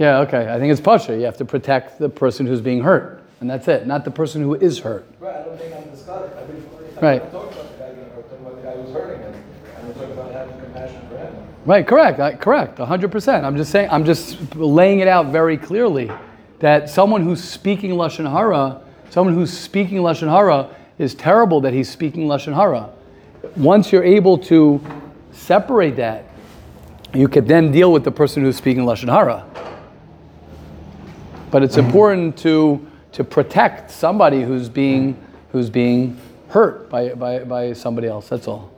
Yeah 0.00 0.18
okay. 0.22 0.52
I 0.52 0.58
think 0.58 0.72
it's 0.72 0.80
pasha. 0.80 1.16
You 1.16 1.24
have 1.24 1.36
to 1.36 1.44
protect 1.44 2.00
the 2.00 2.08
person 2.08 2.46
who's 2.46 2.60
being 2.60 2.82
hurt 2.82 3.22
and 3.40 3.48
that's 3.48 3.68
it 3.68 3.86
not 3.86 4.04
the 4.04 4.10
person 4.10 4.42
who 4.42 4.56
is 4.56 4.80
hurt. 4.80 5.06
Right, 5.20 5.46
I 6.16 6.20
don't 6.20 6.38
I'm 6.38 6.54
discussing. 6.54 6.76
I 6.78 7.00
mean, 7.00 7.02
Right. 7.02 7.22
I'm 7.22 7.28
about 7.28 7.52
the 7.52 7.78
guy 7.78 7.88
getting 7.88 8.10
hurt, 8.10 8.32
about 8.32 8.56
the 8.56 8.62
guy 8.62 8.76
who's 8.76 8.92
hurting 8.92 9.20
him. 9.22 9.34
And 9.76 9.96
we're 9.96 10.12
about 10.12 10.32
having 10.32 10.60
compassion 10.60 11.08
for 11.08 11.16
him. 11.18 11.34
Right, 11.66 11.86
correct, 11.86 12.20
I- 12.20 12.34
correct, 12.34 12.78
100%. 12.78 13.44
I'm 13.44 13.56
just 13.56 13.70
saying, 13.70 13.88
I'm 13.90 14.04
just 14.04 14.54
laying 14.56 15.00
it 15.00 15.08
out 15.08 15.26
very 15.26 15.56
clearly 15.56 16.10
that 16.60 16.88
someone 16.88 17.22
who's 17.22 17.42
speaking 17.42 17.92
Lashon 17.92 18.30
Hara, 18.30 18.80
someone 19.10 19.34
who's 19.34 19.52
speaking 19.56 19.98
Lashon 19.98 20.30
Hara, 20.30 20.70
is 20.98 21.14
terrible 21.14 21.60
that 21.60 21.74
he's 21.74 21.90
speaking 21.90 22.26
Lashon 22.26 22.54
Hara. 22.54 22.90
Once 23.56 23.92
you're 23.92 24.04
able 24.04 24.38
to 24.38 24.80
separate 25.32 25.96
that, 25.96 26.24
you 27.14 27.28
could 27.28 27.46
then 27.46 27.70
deal 27.70 27.92
with 27.92 28.04
the 28.04 28.10
person 28.10 28.42
who's 28.42 28.56
speaking 28.56 28.84
Lashon 28.84 29.10
Hara. 29.10 29.44
But 31.50 31.62
it's 31.62 31.76
mm-hmm. 31.76 31.86
important 31.86 32.38
to, 32.38 32.86
to 33.12 33.24
protect 33.24 33.90
somebody 33.90 34.42
who's 34.42 34.68
being, 34.68 35.16
who's 35.52 35.70
being 35.70 36.18
hurt 36.48 36.88
by, 36.88 37.14
by, 37.14 37.40
by 37.40 37.72
somebody 37.72 38.08
else, 38.08 38.28
that's 38.28 38.48
all. 38.48 38.70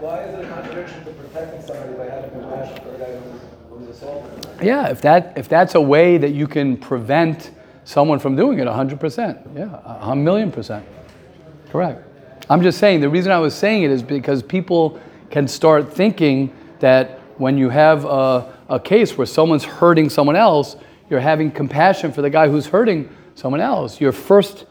Why 0.00 0.22
is 0.22 0.38
it 0.38 0.44
a 0.44 0.48
contradiction 0.48 1.04
to 1.04 1.10
protecting 1.12 1.62
somebody 1.62 1.94
by 1.94 2.04
having 2.04 2.30
compassion 2.30 2.84
for 2.84 2.90
the 2.92 2.98
guy 2.98 3.16
who's, 3.16 3.40
who's 3.70 3.88
assaulted? 3.88 4.46
Yeah, 4.62 4.88
if 4.88 5.00
that 5.02 5.36
if 5.36 5.48
that's 5.48 5.74
a 5.74 5.80
way 5.80 6.18
that 6.18 6.30
you 6.30 6.46
can 6.46 6.76
prevent 6.76 7.50
someone 7.84 8.18
from 8.18 8.36
doing 8.36 8.58
it, 8.58 8.66
hundred 8.66 9.00
percent. 9.00 9.38
Yeah, 9.54 9.80
a 9.84 10.10
a 10.12 10.16
million 10.16 10.52
percent. 10.52 10.84
Correct. 11.70 12.02
I'm 12.48 12.62
just 12.62 12.78
saying 12.78 13.00
the 13.00 13.08
reason 13.08 13.32
I 13.32 13.38
was 13.38 13.54
saying 13.54 13.82
it 13.82 13.90
is 13.90 14.02
because 14.02 14.42
people 14.42 15.00
can 15.30 15.48
start 15.48 15.92
thinking 15.92 16.54
that 16.78 17.18
when 17.38 17.58
you 17.58 17.68
have 17.70 18.04
a, 18.04 18.54
a 18.68 18.80
case 18.80 19.18
where 19.18 19.26
someone's 19.26 19.64
hurting 19.64 20.08
someone 20.08 20.36
else, 20.36 20.76
you're 21.10 21.20
having 21.20 21.50
compassion 21.50 22.12
for 22.12 22.22
the 22.22 22.30
guy 22.30 22.48
who's 22.48 22.66
hurting 22.66 23.08
someone 23.34 23.60
else. 23.60 24.00
Your 24.00 24.12
first 24.12 24.66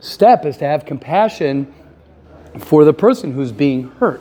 step 0.00 0.44
is 0.44 0.56
to 0.58 0.64
have 0.64 0.84
compassion 0.84 1.72
for 2.58 2.84
the 2.84 2.92
person 2.92 3.32
who's 3.32 3.52
being 3.52 3.90
hurt. 4.00 4.20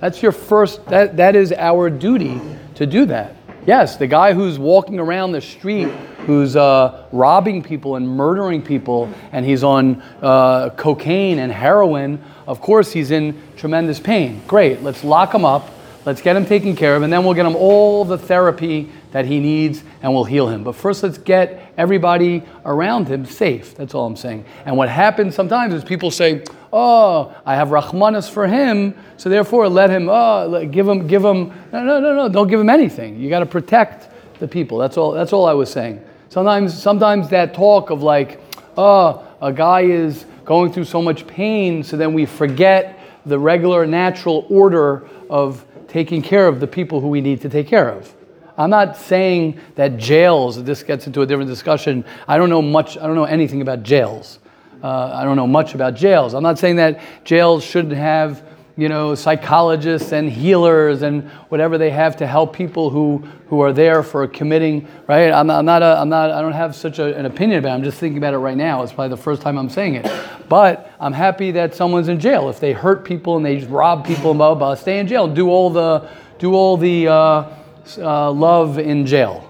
That's 0.00 0.22
your 0.22 0.32
first, 0.32 0.84
that, 0.86 1.16
that 1.16 1.36
is 1.36 1.52
our 1.52 1.90
duty 1.90 2.40
to 2.76 2.86
do 2.86 3.04
that. 3.06 3.34
Yes, 3.66 3.96
the 3.96 4.06
guy 4.06 4.32
who's 4.32 4.58
walking 4.58 4.98
around 4.98 5.32
the 5.32 5.40
street, 5.40 5.88
who's 6.24 6.56
uh, 6.56 7.06
robbing 7.12 7.62
people 7.62 7.96
and 7.96 8.08
murdering 8.08 8.62
people, 8.62 9.12
and 9.32 9.44
he's 9.44 9.62
on 9.62 10.00
uh, 10.22 10.70
cocaine 10.70 11.38
and 11.38 11.52
heroin, 11.52 12.22
of 12.46 12.60
course 12.60 12.92
he's 12.92 13.10
in 13.10 13.38
tremendous 13.56 14.00
pain. 14.00 14.40
Great, 14.46 14.82
let's 14.82 15.04
lock 15.04 15.34
him 15.34 15.44
up, 15.44 15.68
let's 16.06 16.22
get 16.22 16.34
him 16.36 16.46
taken 16.46 16.76
care 16.76 16.96
of, 16.96 17.02
and 17.02 17.12
then 17.12 17.24
we'll 17.24 17.34
get 17.34 17.44
him 17.44 17.56
all 17.56 18.04
the 18.04 18.16
therapy 18.16 18.90
that 19.12 19.24
he 19.24 19.40
needs 19.40 19.82
and 20.02 20.12
we'll 20.12 20.24
heal 20.24 20.48
him. 20.48 20.64
But 20.64 20.74
first, 20.74 21.02
let's 21.02 21.18
get 21.18 21.72
everybody 21.76 22.42
around 22.64 23.08
him 23.08 23.24
safe. 23.24 23.74
That's 23.74 23.94
all 23.94 24.06
I'm 24.06 24.16
saying. 24.16 24.44
And 24.64 24.76
what 24.76 24.88
happens 24.88 25.34
sometimes 25.34 25.74
is 25.74 25.84
people 25.84 26.10
say, 26.10 26.42
"Oh, 26.72 27.34
I 27.46 27.54
have 27.54 27.68
rahmanas 27.68 28.30
for 28.30 28.46
him, 28.46 28.94
so 29.16 29.28
therefore 29.28 29.68
let 29.68 29.90
him. 29.90 30.08
Oh, 30.10 30.66
give 30.66 30.86
him, 30.88 31.06
give 31.06 31.24
him. 31.24 31.52
No, 31.72 31.84
no, 31.84 32.00
no, 32.00 32.14
no. 32.14 32.28
Don't 32.28 32.48
give 32.48 32.60
him 32.60 32.70
anything. 32.70 33.18
You 33.18 33.28
got 33.28 33.40
to 33.40 33.46
protect 33.46 34.08
the 34.38 34.48
people. 34.48 34.78
That's 34.78 34.96
all. 34.96 35.12
That's 35.12 35.32
all 35.32 35.46
I 35.46 35.54
was 35.54 35.70
saying. 35.70 36.02
Sometimes, 36.28 36.80
sometimes 36.80 37.30
that 37.30 37.54
talk 37.54 37.90
of 37.90 38.02
like, 38.02 38.40
oh, 38.76 39.26
a 39.40 39.52
guy 39.52 39.82
is 39.82 40.26
going 40.44 40.72
through 40.72 40.84
so 40.84 41.00
much 41.00 41.26
pain, 41.26 41.82
so 41.82 41.96
then 41.96 42.12
we 42.12 42.26
forget 42.26 42.98
the 43.24 43.38
regular, 43.38 43.86
natural 43.86 44.46
order 44.48 45.08
of 45.30 45.64
taking 45.88 46.22
care 46.22 46.46
of 46.46 46.60
the 46.60 46.66
people 46.66 47.00
who 47.00 47.08
we 47.08 47.20
need 47.20 47.40
to 47.40 47.48
take 47.48 47.66
care 47.66 47.88
of. 47.88 48.14
I'm 48.58 48.70
not 48.70 48.96
saying 48.96 49.60
that 49.76 49.96
jails, 49.96 50.62
this 50.64 50.82
gets 50.82 51.06
into 51.06 51.22
a 51.22 51.26
different 51.26 51.48
discussion. 51.48 52.04
I 52.26 52.36
don't 52.36 52.50
know 52.50 52.60
much, 52.60 52.98
I 52.98 53.06
don't 53.06 53.14
know 53.14 53.24
anything 53.24 53.62
about 53.62 53.84
jails. 53.84 54.40
uh, 54.82 55.12
I 55.14 55.24
don't 55.24 55.36
know 55.36 55.46
much 55.46 55.74
about 55.74 55.94
jails. 55.94 56.34
I'm 56.34 56.42
not 56.42 56.58
saying 56.58 56.76
that 56.76 57.00
jails 57.24 57.64
shouldn't 57.64 57.94
have 57.94 58.42
you 58.76 58.88
know, 58.88 59.16
psychologists 59.16 60.12
and 60.12 60.30
healers 60.30 61.02
and 61.02 61.28
whatever 61.48 61.78
they 61.78 61.90
have 61.90 62.14
to 62.18 62.28
help 62.28 62.54
people 62.54 62.90
who, 62.90 63.18
who 63.48 63.60
are 63.60 63.72
there 63.72 64.04
for 64.04 64.24
committing, 64.28 64.86
right? 65.08 65.32
I'm 65.32 65.50
I'm 65.50 65.64
not, 65.64 65.82
a, 65.82 65.98
I'm 65.98 66.08
not 66.08 66.30
I 66.30 66.40
don't 66.40 66.52
have 66.52 66.76
such 66.76 67.00
a, 67.00 67.16
an 67.18 67.26
opinion 67.26 67.58
about 67.58 67.72
it. 67.72 67.74
I'm 67.74 67.82
just 67.82 67.98
thinking 67.98 68.18
about 68.18 68.34
it 68.34 68.38
right 68.38 68.56
now. 68.56 68.84
It's 68.84 68.92
probably 68.92 69.08
the 69.08 69.20
first 69.20 69.42
time 69.42 69.58
I'm 69.58 69.68
saying 69.68 69.96
it. 69.96 70.08
But 70.48 70.92
I'm 71.00 71.12
happy 71.12 71.50
that 71.52 71.74
someone's 71.74 72.06
in 72.06 72.20
jail. 72.20 72.48
If 72.50 72.60
they 72.60 72.72
hurt 72.72 73.04
people 73.04 73.36
and 73.36 73.44
they 73.44 73.58
rob 73.64 74.06
people 74.06 74.30
and 74.30 74.38
blah, 74.38 74.54
blah, 74.54 74.58
blah, 74.58 74.74
stay 74.76 75.00
in 75.00 75.08
jail. 75.08 75.26
Do 75.26 75.50
all 75.50 75.70
the, 75.70 76.08
do 76.38 76.54
all 76.54 76.76
the 76.76 77.08
uh, 77.08 77.57
uh, 77.96 78.30
love 78.30 78.78
in 78.78 79.06
jail. 79.06 79.44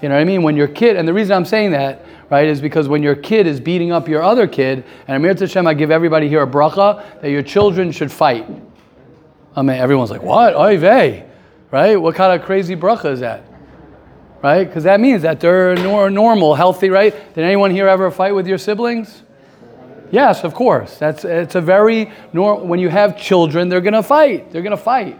You 0.00 0.08
know 0.08 0.14
what 0.14 0.20
I 0.20 0.24
mean? 0.24 0.42
When 0.42 0.56
your 0.56 0.68
kid, 0.68 0.96
and 0.96 1.06
the 1.06 1.12
reason 1.12 1.34
I'm 1.34 1.44
saying 1.44 1.72
that, 1.72 2.04
right, 2.30 2.46
is 2.46 2.60
because 2.60 2.88
when 2.88 3.02
your 3.02 3.14
kid 3.14 3.46
is 3.46 3.60
beating 3.60 3.90
up 3.92 4.08
your 4.08 4.22
other 4.22 4.46
kid, 4.46 4.84
and 5.08 5.16
Amir 5.16 5.34
Tashem, 5.34 5.66
I 5.66 5.74
give 5.74 5.90
everybody 5.90 6.28
here 6.28 6.42
a 6.42 6.46
bracha 6.46 7.20
that 7.20 7.30
your 7.30 7.42
children 7.42 7.90
should 7.90 8.12
fight. 8.12 8.46
I 9.56 9.62
mean, 9.62 9.76
everyone's 9.76 10.10
like, 10.10 10.22
what? 10.22 10.54
Oy 10.54 10.78
vey, 10.78 11.26
right? 11.70 11.96
What 11.96 12.14
kind 12.14 12.38
of 12.38 12.46
crazy 12.46 12.76
bracha 12.76 13.12
is 13.12 13.20
that? 13.20 13.44
Right? 14.42 14.64
Because 14.64 14.84
that 14.84 15.00
means 15.00 15.22
that 15.22 15.40
they're 15.40 15.74
nor- 15.76 16.10
normal, 16.10 16.54
healthy, 16.54 16.90
right? 16.90 17.12
Did 17.34 17.44
anyone 17.44 17.70
here 17.70 17.88
ever 17.88 18.10
fight 18.10 18.34
with 18.34 18.46
your 18.46 18.58
siblings? 18.58 19.22
Yes, 20.10 20.44
of 20.44 20.54
course. 20.54 20.98
That's 20.98 21.24
it's 21.24 21.54
a 21.54 21.60
very 21.60 22.12
normal. 22.32 22.66
When 22.66 22.78
you 22.78 22.88
have 22.88 23.18
children, 23.18 23.68
they're 23.68 23.80
gonna 23.80 24.02
fight. 24.02 24.52
They're 24.52 24.62
gonna 24.62 24.76
fight. 24.76 25.18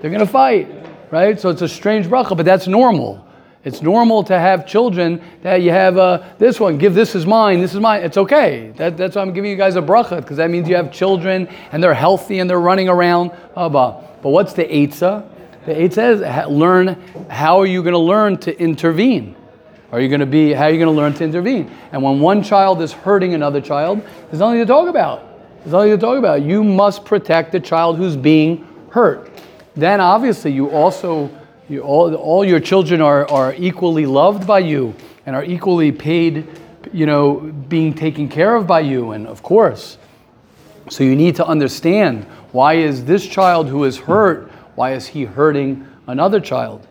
They're 0.00 0.10
gonna 0.10 0.26
fight, 0.26 0.68
right? 1.14 1.40
So 1.40 1.48
it's 1.48 1.62
a 1.62 1.68
strange 1.68 2.08
bracha, 2.08 2.36
but 2.36 2.44
that's 2.44 2.66
normal. 2.66 3.24
It's 3.62 3.80
normal 3.80 4.24
to 4.24 4.36
have 4.36 4.66
children 4.66 5.22
that 5.42 5.62
you 5.62 5.70
have 5.70 5.96
uh, 5.96 6.24
this 6.38 6.58
one, 6.58 6.76
give 6.76 6.92
this 6.92 7.14
is 7.14 7.24
mine, 7.24 7.60
this 7.60 7.72
is 7.72 7.78
mine. 7.78 8.02
It's 8.02 8.16
okay. 8.16 8.72
That, 8.78 8.96
that's 8.96 9.14
why 9.14 9.22
I'm 9.22 9.32
giving 9.32 9.48
you 9.48 9.56
guys 9.56 9.76
a 9.76 9.80
bracha, 9.80 10.16
because 10.16 10.38
that 10.38 10.50
means 10.50 10.68
you 10.68 10.74
have 10.74 10.92
children 10.92 11.46
and 11.70 11.80
they're 11.80 11.94
healthy 11.94 12.40
and 12.40 12.50
they're 12.50 12.58
running 12.58 12.88
around. 12.88 13.30
But 13.54 14.22
what's 14.22 14.54
the 14.54 14.64
eitzah? 14.64 15.30
The 15.66 15.74
eitzah 15.74 16.46
is 16.46 16.50
learn 16.50 17.00
how 17.30 17.60
are 17.60 17.66
you 17.66 17.82
going 17.84 17.94
to 17.94 17.98
learn 17.98 18.36
to 18.38 18.60
intervene? 18.60 19.36
Are 19.92 20.00
you 20.00 20.08
going 20.08 20.18
to 20.18 20.26
be, 20.26 20.52
how 20.52 20.64
are 20.64 20.70
you 20.70 20.78
going 20.78 20.92
to 20.92 21.00
learn 21.00 21.14
to 21.14 21.24
intervene? 21.24 21.70
And 21.92 22.02
when 22.02 22.18
one 22.18 22.42
child 22.42 22.82
is 22.82 22.92
hurting 22.92 23.34
another 23.34 23.60
child, 23.60 24.02
there's 24.02 24.40
nothing 24.40 24.58
to 24.58 24.66
talk 24.66 24.88
about. 24.88 25.22
There's 25.58 25.72
nothing 25.72 25.92
to 25.92 25.96
talk 25.96 26.18
about. 26.18 26.42
You 26.42 26.64
must 26.64 27.04
protect 27.04 27.52
the 27.52 27.60
child 27.60 27.98
who's 27.98 28.16
being 28.16 28.66
hurt. 28.90 29.30
Then 29.76 30.00
obviously 30.00 30.52
you 30.52 30.70
also 30.70 31.30
you, 31.68 31.80
all, 31.80 32.14
all 32.14 32.44
your 32.44 32.60
children 32.60 33.00
are, 33.00 33.28
are 33.30 33.54
equally 33.56 34.06
loved 34.06 34.46
by 34.46 34.58
you 34.58 34.94
and 35.24 35.34
are 35.34 35.44
equally 35.44 35.90
paid, 35.92 36.46
you 36.92 37.06
know, 37.06 37.36
being 37.68 37.94
taken 37.94 38.28
care 38.28 38.54
of 38.54 38.66
by 38.66 38.80
you. 38.80 39.12
And 39.12 39.26
of 39.26 39.42
course, 39.42 39.96
so 40.90 41.02
you 41.02 41.16
need 41.16 41.36
to 41.36 41.46
understand 41.46 42.24
why 42.52 42.74
is 42.74 43.04
this 43.04 43.26
child 43.26 43.68
who 43.68 43.84
is 43.84 43.96
hurt, 43.96 44.50
why 44.74 44.92
is 44.92 45.06
he 45.06 45.24
hurting 45.24 45.86
another 46.06 46.38
child? 46.38 46.86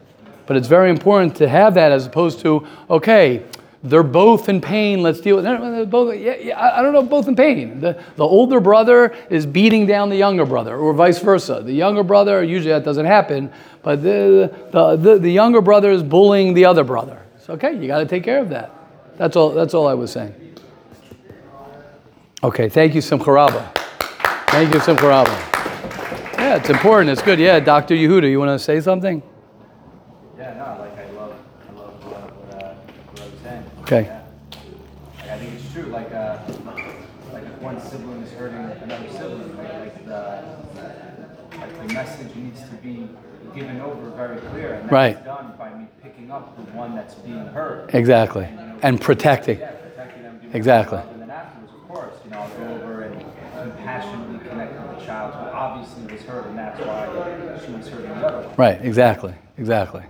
But 0.48 0.58
it's 0.58 0.68
very 0.68 0.90
important 0.90 1.36
to 1.38 1.48
have 1.48 1.76
that 1.76 1.92
as 1.92 2.08
opposed 2.08 2.40
to, 2.40 2.68
okay, 2.90 3.44
they're 3.84 4.02
both 4.02 4.50
in 4.50 4.62
pain. 4.62 5.02
Let's 5.04 5.20
deal 5.20 5.36
with 5.36 5.46
it. 5.46 5.90
Both, 5.90 6.18
yeah, 6.18 6.36
yeah, 6.36 6.78
I 6.78 6.82
don't 6.82 6.94
know, 6.94 7.04
both 7.04 7.28
in 7.28 7.36
pain. 7.36 7.80
The, 7.80 8.02
the 8.16 8.24
older 8.24 8.60
brother 8.60 9.16
is 9.30 9.46
beating 9.46 9.86
down 9.86 10.10
the 10.10 10.16
younger 10.16 10.46
brother, 10.46 10.78
or 10.78 10.94
vice 10.94 11.20
versa. 11.20 11.62
The 11.64 11.74
younger 11.74 12.04
brother, 12.04 12.44
usually 12.44 12.74
that 12.74 12.86
doesn't 12.86 13.06
happen, 13.06 13.52
but 13.82 14.02
the, 14.02 14.54
the, 14.72 14.96
the, 14.96 15.20
the 15.20 15.32
younger 15.32 15.62
brother 15.62 15.92
is 15.92 16.02
bullying 16.02 16.54
the 16.54 16.66
other 16.66 16.84
brother. 16.84 17.22
It's 17.36 17.50
okay, 17.50 17.74
you 17.74 17.88
got 17.88 18.00
to 18.00 18.06
take 18.06 18.24
care 18.24 18.40
of 18.40 18.50
that. 18.50 18.72
That's 19.18 19.36
all, 19.36 19.50
that's 19.50 19.74
all 19.74 19.88
I 19.88 19.94
was 19.94 20.12
saying. 20.12 20.34
Okay, 22.44 22.70
thank 22.70 22.96
you, 22.96 23.02
Simcha 23.02 23.32
Rabba. 23.32 23.72
Thank 24.48 24.74
you, 24.74 24.80
Simcha 24.80 25.08
Rabba. 25.08 25.32
Yeah, 26.38 26.56
it's 26.58 26.70
important. 26.70 27.10
It's 27.10 27.22
good. 27.22 27.40
Yeah, 27.40 27.60
Dr. 27.60 27.96
Yehuda, 27.96 28.30
you 28.30 28.38
want 28.38 28.50
to 28.50 28.60
say 28.60 28.82
something? 28.82 29.24
Yeah, 30.38 30.54
no, 30.56 30.82
like 30.82 30.98
I 30.98 31.10
love, 31.12 31.36
I 31.70 31.72
love 31.72 32.06
what, 32.06 32.14
what, 32.14 32.64
uh, 32.64 32.74
what 32.74 33.22
I 33.22 33.26
was 33.26 33.40
saying. 33.44 33.64
Okay. 33.84 34.10
I 35.30 35.38
think 35.38 35.54
it's 35.56 35.72
true. 35.74 35.84
Like, 35.84 36.12
uh, 36.14 36.40
like 37.34 37.44
if 37.44 37.62
one 37.62 37.80
sibling 37.82 38.22
is 38.24 38.32
hurting 38.34 38.58
another 38.58 39.10
sibling, 39.10 39.58
like, 39.58 39.74
like 39.80 40.06
the, 40.06 40.44
like 41.58 41.88
the 41.88 41.94
message 41.94 42.36
needs 42.36 42.62
to 42.62 42.76
be 42.78 43.08
given 43.54 43.82
over 43.82 44.10
very 44.12 44.38
clear, 44.40 44.74
and 44.76 44.84
that's 44.84 44.92
Right. 44.92 45.26
done 45.26 45.54
by 45.58 45.70
me 45.74 45.86
picking 46.02 46.32
up 46.32 46.56
the 46.56 46.64
one 46.78 46.96
that's 46.96 47.16
being 47.16 47.46
hurt. 47.48 47.94
Exactly. 47.94 48.48
And 48.82 49.00
protecting. 49.02 49.60
Yeah, 49.60 49.72
protecting 49.72 50.24
them. 50.24 50.40
giving 50.42 50.56
Exactly. 50.56 50.98
love, 51.00 51.08
And 51.12 51.22
then 51.22 51.30
afterwards, 51.32 51.72
of 51.74 51.88
course, 51.90 52.14
you 52.26 52.32
know, 52.32 52.40
I'll 52.40 52.50
go 52.50 52.74
over 52.84 53.02
and 53.04 53.26
compassionately 53.62 54.40
connect 54.50 54.74
with 54.80 55.00
the 55.00 55.06
child 55.06 55.34
who 55.34 55.56
obviously 55.56 56.06
was 56.12 56.22
hurt, 56.24 56.46
and 56.48 56.58
that's 56.58 56.80
why 56.80 57.60
she 57.66 57.72
was 57.74 57.88
hurting 57.90 58.10
the 58.10 58.28
other 58.28 58.48
one. 58.48 58.56
Right, 58.58 58.80
exactly, 58.82 59.34
exactly, 59.58 60.04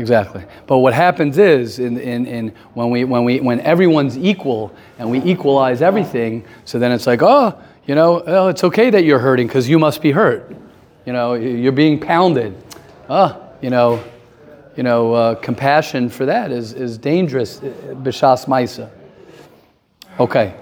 exactly. 0.00 0.44
But 0.66 0.78
what 0.78 0.94
happens 0.94 1.38
is, 1.38 1.78
in, 1.78 1.98
in, 1.98 2.26
in 2.26 2.48
when, 2.74 2.90
we, 2.90 3.04
when, 3.04 3.22
we, 3.22 3.38
when 3.40 3.60
everyone's 3.60 4.16
equal 4.18 4.74
and 4.98 5.10
we 5.10 5.22
equalize 5.22 5.82
everything, 5.82 6.44
so 6.64 6.78
then 6.78 6.90
it's 6.90 7.06
like, 7.06 7.22
oh, 7.22 7.56
you 7.86 7.94
know, 7.94 8.22
oh, 8.26 8.48
it's 8.48 8.64
okay 8.64 8.90
that 8.90 9.04
you're 9.04 9.18
hurting 9.18 9.46
because 9.46 9.68
you 9.68 9.78
must 9.78 10.00
be 10.00 10.10
hurt. 10.10 10.50
You 11.06 11.12
know, 11.12 11.34
you're 11.34 11.72
being 11.72 12.00
pounded. 12.00 12.56
Ah, 13.08 13.38
you 13.60 13.70
know, 13.70 14.02
you 14.76 14.82
know, 14.82 15.12
uh, 15.12 15.34
compassion 15.36 16.08
for 16.08 16.26
that 16.26 16.50
is, 16.50 16.72
is 16.72 16.98
dangerous. 16.98 17.58
uh, 17.58 17.66
Bishas 18.02 18.46
Maisa. 18.46 18.88
Okay. 20.18 20.54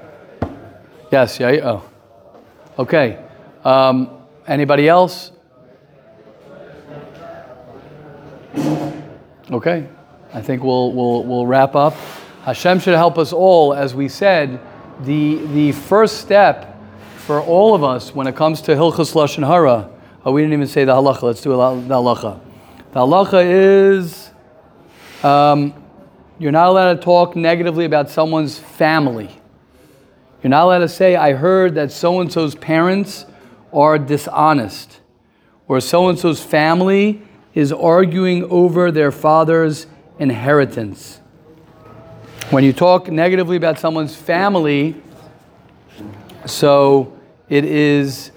Yes, 1.13 1.39
yeah, 1.41 1.61
oh. 1.63 1.83
Okay. 2.79 3.19
Um, 3.65 4.11
anybody 4.47 4.89
else? 4.89 5.33
Okay, 9.51 9.89
I 10.35 10.43
think 10.43 10.63
we'll, 10.63 10.93
we'll, 10.93 11.25
we'll 11.25 11.47
wrap 11.47 11.75
up. 11.75 11.95
Hashem 12.43 12.81
should 12.81 12.95
help 12.95 13.17
us 13.17 13.33
all. 13.33 13.73
As 13.73 13.95
we 13.95 14.07
said, 14.07 14.61
the, 15.01 15.37
the 15.37 15.73
first 15.73 16.19
step 16.19 16.79
for 17.17 17.41
all 17.41 17.75
of 17.75 17.83
us 17.83 18.15
when 18.15 18.27
it 18.27 18.37
comes 18.37 18.61
to 18.63 18.73
Hilchas 18.73 19.15
Lashon 19.15 19.47
Hara, 19.47 19.89
oh, 20.27 20.33
we 20.33 20.43
didn't 20.43 20.53
even 20.53 20.67
say 20.67 20.85
the 20.85 20.93
halacha, 20.93 21.23
let's 21.23 21.41
do 21.41 21.49
the 21.49 21.57
halacha. 21.57 22.41
The 22.93 23.01
halacha 23.01 23.97
is 23.97 24.31
um, 25.25 25.73
you're 26.39 26.53
not 26.53 26.69
allowed 26.69 26.95
to 26.95 27.01
talk 27.01 27.35
negatively 27.35 27.87
about 27.87 28.11
someone's 28.11 28.59
family. 28.59 29.31
You're 30.43 30.51
not 30.51 30.65
allowed 30.65 30.81
to 30.81 30.91
say, 30.91 31.17
I 31.17 31.33
heard 31.33 31.75
that 31.77 31.91
so 31.91 32.21
and 32.21 32.31
so's 32.31 32.55
parents 32.55 33.25
are 33.73 33.99
dishonest, 33.99 35.01
or 35.67 35.81
so 35.81 36.11
and 36.11 36.19
so's 36.19 36.43
family 36.43 37.23
is 37.55 37.73
arguing 37.73 38.45
over 38.45 38.91
their 38.91 39.11
father's 39.11 39.87
inheritance. 40.19 41.21
When 42.51 42.65
you 42.65 42.73
talk 42.73 43.09
negatively 43.09 43.57
about 43.57 43.79
someone's 43.79 44.17
family, 44.17 45.01
so 46.47 47.13
it 47.49 47.65
is 47.65 48.31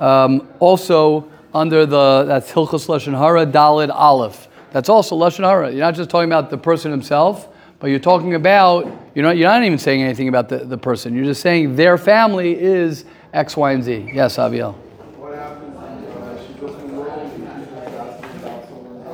um, 0.00 0.48
also 0.58 1.30
under 1.54 1.86
the 1.86 2.24
that's 2.26 2.52
Hilchos 2.52 2.86
Lashon 2.86 3.16
Hara 3.16 3.46
Dalid 3.46 3.90
Aleph. 3.92 4.48
That's 4.72 4.88
also 4.88 5.16
Lashon 5.16 5.44
Hara. 5.44 5.70
You're 5.70 5.80
not 5.80 5.94
just 5.94 6.10
talking 6.10 6.28
about 6.28 6.50
the 6.50 6.58
person 6.58 6.90
himself, 6.90 7.48
but 7.78 7.88
you're 7.88 7.98
talking 7.98 8.34
about 8.34 8.84
you're 9.14 9.24
not 9.24 9.36
you're 9.36 9.48
not 9.48 9.62
even 9.62 9.78
saying 9.78 10.02
anything 10.02 10.28
about 10.28 10.48
the, 10.48 10.58
the 10.58 10.78
person. 10.78 11.14
You're 11.14 11.24
just 11.24 11.40
saying 11.40 11.76
their 11.76 11.96
family 11.98 12.58
is 12.58 13.04
X, 13.32 13.56
Y, 13.56 13.72
and 13.72 13.82
Z. 13.82 14.10
Yes, 14.12 14.36
Aviel. 14.36 14.74
What 14.74 15.34
happens 15.34 15.74
if 16.04 16.16
uh, 16.16 16.46
she 16.46 16.52
goes 16.54 16.74
from 16.76 16.96
world 16.96 17.18
and 17.18 17.32
people 17.32 18.00
asking 18.00 18.30
about 18.40 18.68
someone's 18.68 19.06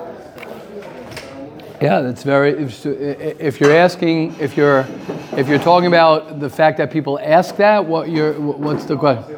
Yeah, 1.83 2.01
that's 2.01 2.23
very. 2.23 2.53
If, 2.53 2.87
if 2.87 3.61
you're 3.61 3.75
asking, 3.75 4.38
if 4.38 4.57
you're, 4.57 4.87
if 5.37 5.49
you're 5.49 5.59
talking 5.59 5.88
about 5.88 6.38
the 6.38 6.49
fact 6.49 6.79
that 6.79 6.92
people 6.92 7.18
ask 7.21 7.57
that, 7.57 7.85
what 7.85 8.09
you're, 8.09 8.35
what's 8.35 8.85
the 8.85 8.97
question? 8.97 9.37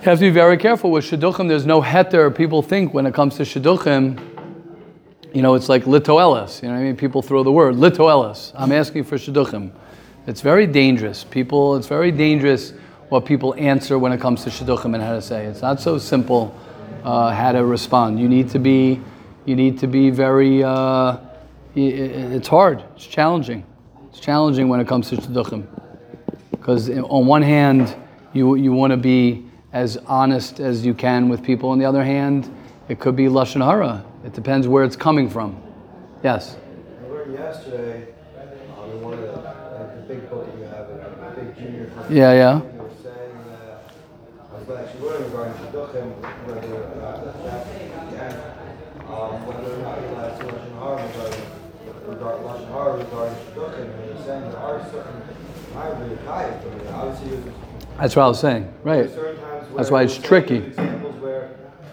You 0.00 0.04
have 0.04 0.18
to 0.18 0.24
be 0.24 0.30
very 0.30 0.56
careful 0.56 0.90
with 0.92 1.04
shidduchim. 1.04 1.48
There's 1.48 1.66
no 1.66 1.82
heter. 1.82 2.34
People 2.34 2.62
think 2.62 2.94
when 2.94 3.04
it 3.04 3.12
comes 3.12 3.36
to 3.36 3.42
shidduchim, 3.42 4.18
you 5.34 5.42
know, 5.42 5.54
it's 5.54 5.68
like 5.68 5.84
litoelis. 5.84 6.62
You 6.62 6.68
know 6.68 6.74
what 6.74 6.80
I 6.80 6.84
mean? 6.84 6.96
People 6.96 7.20
throw 7.20 7.42
the 7.42 7.52
word 7.52 7.74
litoelis. 7.74 8.52
I'm 8.54 8.72
asking 8.72 9.04
for 9.04 9.16
shidduchim. 9.16 9.72
It's 10.26 10.40
very 10.40 10.66
dangerous. 10.66 11.24
People, 11.24 11.76
it's 11.76 11.88
very 11.88 12.12
dangerous 12.12 12.72
what 13.08 13.26
people 13.26 13.54
answer 13.56 13.98
when 13.98 14.12
it 14.12 14.20
comes 14.20 14.44
to 14.44 14.50
shidduchim 14.50 14.94
and 14.94 15.02
how 15.02 15.14
to 15.14 15.22
say. 15.22 15.46
It's 15.46 15.62
not 15.62 15.80
so 15.80 15.98
simple 15.98 16.56
uh, 17.02 17.34
how 17.34 17.52
to 17.52 17.64
respond. 17.64 18.20
You 18.20 18.28
need 18.28 18.48
to 18.50 18.58
be, 18.58 19.00
you 19.44 19.56
need 19.56 19.78
to 19.80 19.86
be 19.86 20.10
very. 20.10 20.62
Uh, 20.62 21.18
it's 21.74 22.48
hard. 22.48 22.82
It's 22.96 23.06
challenging. 23.06 23.64
It's 24.08 24.18
challenging 24.18 24.68
when 24.68 24.80
it 24.80 24.88
comes 24.88 25.08
to 25.10 25.16
shidduchim. 25.16 25.66
Because 26.50 26.90
on 26.90 27.26
one 27.26 27.42
hand, 27.42 27.94
you, 28.32 28.56
you 28.56 28.72
want 28.72 28.90
to 28.90 28.96
be 28.96 29.46
as 29.72 29.96
honest 30.06 30.60
as 30.60 30.84
you 30.84 30.94
can 30.94 31.28
with 31.28 31.42
people. 31.42 31.70
On 31.70 31.78
the 31.78 31.84
other 31.84 32.02
hand, 32.02 32.52
it 32.88 32.98
could 32.98 33.14
be 33.14 33.26
lashon 33.26 33.64
hara. 33.64 34.04
It 34.24 34.32
depends 34.32 34.66
where 34.66 34.84
it's 34.84 34.96
coming 34.96 35.30
from. 35.30 35.62
Yes. 36.24 36.56
I 36.56 37.08
learned 37.08 37.32
yesterday, 37.34 38.08
um, 38.76 38.90
in 38.90 39.00
one 39.00 39.14
of 39.14 39.20
the, 39.20 39.32
like, 39.32 40.08
the 40.08 40.14
big 40.14 40.28
book 40.28 40.46
you 40.58 40.64
have, 40.64 40.90
in 40.90 40.98
the 41.46 41.52
junior. 41.54 41.90
Yeah, 42.10 42.32
yeah. 42.32 42.60
They 42.60 42.78
were 42.78 42.90
saying 43.02 43.32
that, 43.48 43.92
I 44.52 44.54
was 44.58 44.68
actually 44.76 45.08
learning 45.08 45.30
regarding 45.30 45.54
shidduchim, 45.54 46.08
whether, 46.46 46.76
uh, 47.00 47.22
yeah, 47.24 47.39
um, 49.20 49.46
whether 49.46 49.74
or 49.74 49.78
not 49.84 50.00
you're 50.00 50.10
allowed 50.10 50.38
to 50.40 50.44
lashon 50.46 50.78
hara 50.80 51.06
regarding, 51.06 51.46
regarding 52.08 52.44
lashon 52.46 52.68
hara 52.72 52.96
regarding 52.96 53.36
shidduchim, 53.36 53.84
and 53.84 54.18
were 54.18 54.24
saying 54.24 54.42
there 54.50 54.58
are 54.58 54.90
certain, 54.90 55.22
I 55.76 55.90
with 55.90 56.24
Kai, 56.26 56.58
but 56.62 56.92
obviously 56.94 57.52
That's 57.98 58.16
what 58.16 58.22
I 58.24 58.28
was 58.28 58.40
saying. 58.40 58.72
Right. 58.82 59.10
certain 59.10 59.40
times 59.40 59.68
where. 59.68 59.76
That's 59.76 59.90
why 59.90 60.02
it's 60.02 60.16
tricky. 60.18 60.56
Examples 60.56 61.20
where 61.20 61.50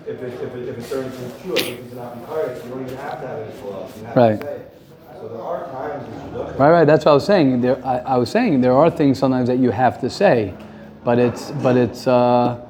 if 0.08 0.22
it, 0.22 0.34
if 0.42 0.56
it, 0.56 0.70
if 0.70 0.78
it's 0.78 0.88
certain 0.88 1.12
things 1.12 1.42
true, 1.44 1.56
if 1.56 1.80
it's 1.86 1.94
not 1.96 2.16
encouraged, 2.18 2.64
you 2.64 2.72
don't 2.72 2.86
even 2.86 2.98
have 2.98 3.22
to 3.22 3.28
have 3.28 3.40
it 3.40 3.54
full 3.56 3.92
Right. 4.16 4.40
to 4.40 4.46
say. 4.46 4.62
So 5.20 5.28
there 5.28 5.42
are 5.42 5.66
times. 5.72 6.58
Right, 6.60 6.72
right. 6.72 6.86
That's 6.86 7.04
what 7.06 7.12
I 7.12 7.16
was 7.16 7.26
saying. 7.26 7.62
There, 7.62 7.86
I, 7.86 7.98
I 8.00 8.18
was 8.18 8.30
saying 8.32 8.62
there 8.62 8.74
are 8.74 8.90
things 8.90 9.20
sometimes 9.20 9.48
that 9.50 9.58
you 9.58 9.72
have 9.72 10.00
to 10.02 10.10
say, 10.10 10.54
but 11.04 11.20
it's, 11.20 11.52
but 11.52 11.76
it's, 11.76 12.08
uh, 12.08 12.64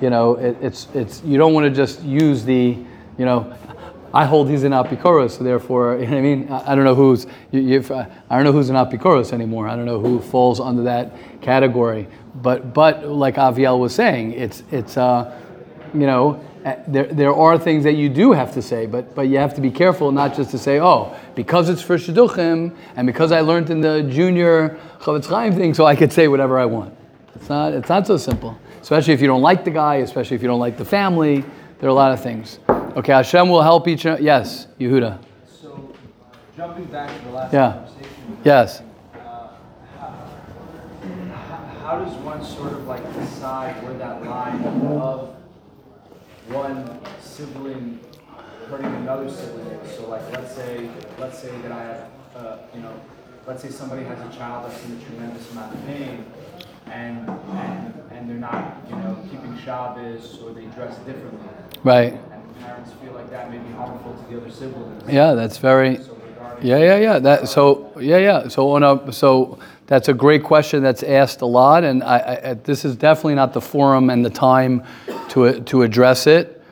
you 0.00 0.08
know, 0.08 0.36
it, 0.36 0.56
it's, 0.62 0.86
it's. 0.94 1.22
You 1.24 1.36
don't 1.38 1.52
want 1.54 1.64
to 1.66 1.70
just 1.70 2.02
use 2.02 2.44
the, 2.44 2.78
you 3.18 3.24
know, 3.24 3.52
I 4.12 4.24
hold 4.24 4.48
he's 4.48 4.64
an 4.64 4.72
apikoros, 4.72 5.38
so 5.38 5.44
therefore, 5.44 5.96
you 6.00 6.06
know 6.06 6.12
what 6.12 6.18
I 6.18 6.22
mean. 6.22 6.48
I, 6.50 6.72
I 6.72 6.74
don't 6.74 6.84
know 6.84 6.94
who's, 6.94 7.26
you, 7.50 7.60
you've, 7.60 7.90
I 7.90 8.06
don't 8.30 8.44
know 8.44 8.52
who's 8.52 8.70
an 8.70 8.76
apikoros 8.76 9.32
anymore. 9.32 9.68
I 9.68 9.76
don't 9.76 9.86
know 9.86 10.00
who 10.00 10.20
falls 10.20 10.60
under 10.60 10.82
that 10.84 11.12
category. 11.42 12.08
But, 12.34 12.72
but 12.72 13.06
like 13.06 13.36
Aviel 13.36 13.78
was 13.78 13.94
saying, 13.94 14.32
it's, 14.32 14.62
it's, 14.70 14.96
uh, 14.96 15.38
you 15.94 16.06
know, 16.06 16.44
uh, 16.64 16.74
there, 16.86 17.06
there 17.06 17.34
are 17.34 17.58
things 17.58 17.84
that 17.84 17.94
you 17.94 18.08
do 18.08 18.32
have 18.32 18.52
to 18.54 18.62
say, 18.62 18.86
but, 18.86 19.14
but 19.14 19.22
you 19.22 19.38
have 19.38 19.54
to 19.54 19.60
be 19.60 19.70
careful 19.70 20.10
not 20.12 20.34
just 20.34 20.50
to 20.50 20.58
say, 20.58 20.80
oh, 20.80 21.14
because 21.34 21.68
it's 21.68 21.82
for 21.82 21.96
Shidduchim, 21.96 22.76
and 22.96 23.06
because 23.06 23.32
I 23.32 23.40
learned 23.40 23.70
in 23.70 23.80
the 23.80 24.02
junior 24.02 24.78
Chofetz 25.00 25.26
Chaim 25.26 25.54
thing, 25.54 25.72
so 25.72 25.86
I 25.86 25.94
could 25.94 26.12
say 26.12 26.28
whatever 26.28 26.58
I 26.58 26.64
want. 26.64 26.94
It's 27.36 27.48
not, 27.48 27.72
it's 27.72 27.88
not 27.88 28.06
so 28.06 28.16
simple. 28.16 28.58
Especially 28.80 29.14
if 29.14 29.20
you 29.20 29.26
don't 29.26 29.42
like 29.42 29.64
the 29.64 29.70
guy, 29.70 29.96
especially 29.96 30.34
if 30.34 30.42
you 30.42 30.48
don't 30.48 30.60
like 30.60 30.76
the 30.76 30.84
family. 30.84 31.44
There 31.80 31.88
are 31.88 31.90
a 31.90 31.94
lot 31.94 32.12
of 32.12 32.20
things. 32.20 32.58
Okay, 32.68 33.12
Hashem 33.12 33.48
will 33.48 33.62
help 33.62 33.86
each. 33.86 34.04
Yes, 34.04 34.66
Yehuda. 34.80 35.18
So, 35.46 35.88
jumping 36.56 36.86
back 36.86 37.08
to 37.16 37.24
the 37.26 37.30
last 37.30 37.52
Yeah. 37.52 37.72
conversation, 37.72 38.38
Yes. 38.44 38.82
uh, 39.14 39.48
how, 40.00 41.56
how 41.84 41.98
does 42.04 42.14
one 42.24 42.42
sort 42.44 42.72
of 42.72 42.86
like 42.88 43.02
decide 43.14 43.82
where 43.84 43.94
that 43.94 44.24
line 44.24 44.62
of 45.00 45.34
one 46.48 46.98
sibling 47.20 48.00
hurting 48.68 48.86
another 48.96 49.30
sibling 49.30 49.66
is? 49.84 49.96
So, 49.96 50.08
like, 50.08 50.22
let's 50.32 50.52
say, 50.54 50.88
let's 51.20 51.38
say 51.38 51.50
that 51.62 51.70
I 51.72 51.82
have, 51.82 52.04
uh, 52.36 52.56
you 52.74 52.80
know, 52.80 52.92
let's 53.46 53.62
say 53.62 53.68
somebody 53.70 54.02
has 54.04 54.18
a 54.18 54.36
child 54.36 54.68
that's 54.70 54.84
in 54.84 54.98
a 54.98 55.04
tremendous 55.04 55.50
amount 55.52 55.74
of 55.74 55.86
pain, 55.86 56.24
and 56.90 57.28
and 57.28 57.94
and 58.28 58.42
they're 58.42 58.50
not, 58.50 58.76
you 58.90 58.96
know, 58.96 59.16
keeping 59.30 59.56
Shabbos 59.58 60.38
or 60.42 60.52
they 60.52 60.66
dress 60.66 60.96
differently, 60.98 61.48
Right. 61.82 62.12
and 62.12 62.58
parents 62.60 62.92
feel 63.02 63.12
like 63.12 63.30
that 63.30 63.50
may 63.50 63.58
be 63.58 63.72
harmful 63.72 64.14
to 64.14 64.30
the 64.30 64.40
other 64.40 64.50
siblings. 64.50 65.02
Yeah, 65.08 65.32
that's 65.34 65.58
very. 65.58 65.96
So 65.96 66.16
Yeah, 66.60 66.78
yeah, 66.78 66.96
yeah. 66.98 67.18
That 67.20 67.48
so 67.48 67.92
yeah, 68.00 68.18
yeah. 68.18 68.48
So 68.48 68.70
on 68.72 68.82
a 68.82 69.12
so 69.12 69.58
that's 69.86 70.08
a 70.08 70.14
great 70.14 70.42
question 70.42 70.82
that's 70.82 71.02
asked 71.02 71.40
a 71.40 71.46
lot, 71.46 71.84
and 71.84 72.02
I, 72.02 72.40
I, 72.44 72.54
this 72.54 72.84
is 72.84 72.96
definitely 72.96 73.36
not 73.36 73.52
the 73.52 73.60
forum 73.60 74.10
and 74.10 74.24
the 74.24 74.30
time 74.30 74.82
to 75.30 75.60
to 75.60 75.82
address 75.82 76.26
it. 76.26 76.62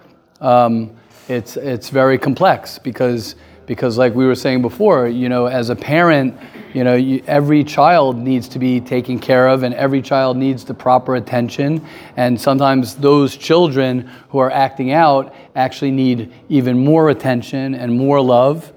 Um, 0.40 0.90
it's 1.28 1.56
it's 1.56 1.88
very 1.88 2.18
complex 2.18 2.78
because 2.78 3.36
because 3.66 3.98
like 3.98 4.14
we 4.14 4.26
were 4.26 4.34
saying 4.34 4.62
before, 4.62 5.08
you 5.08 5.28
know, 5.28 5.46
as 5.46 5.70
a 5.70 5.76
parent, 5.76 6.38
you 6.72 6.84
know, 6.84 6.94
you, 6.94 7.22
every 7.26 7.64
child 7.64 8.16
needs 8.16 8.48
to 8.48 8.58
be 8.58 8.80
taken 8.80 9.18
care 9.18 9.48
of, 9.48 9.62
and 9.62 9.74
every 9.74 10.02
child 10.02 10.36
needs 10.36 10.64
the 10.64 10.74
proper 10.74 11.16
attention. 11.16 11.84
And 12.16 12.40
sometimes 12.40 12.94
those 12.94 13.36
children 13.36 14.10
who 14.28 14.38
are 14.38 14.50
acting 14.50 14.92
out 14.92 15.34
actually 15.54 15.90
need 15.90 16.32
even 16.48 16.84
more 16.84 17.10
attention 17.10 17.74
and 17.74 17.96
more 17.96 18.20
love. 18.20 18.72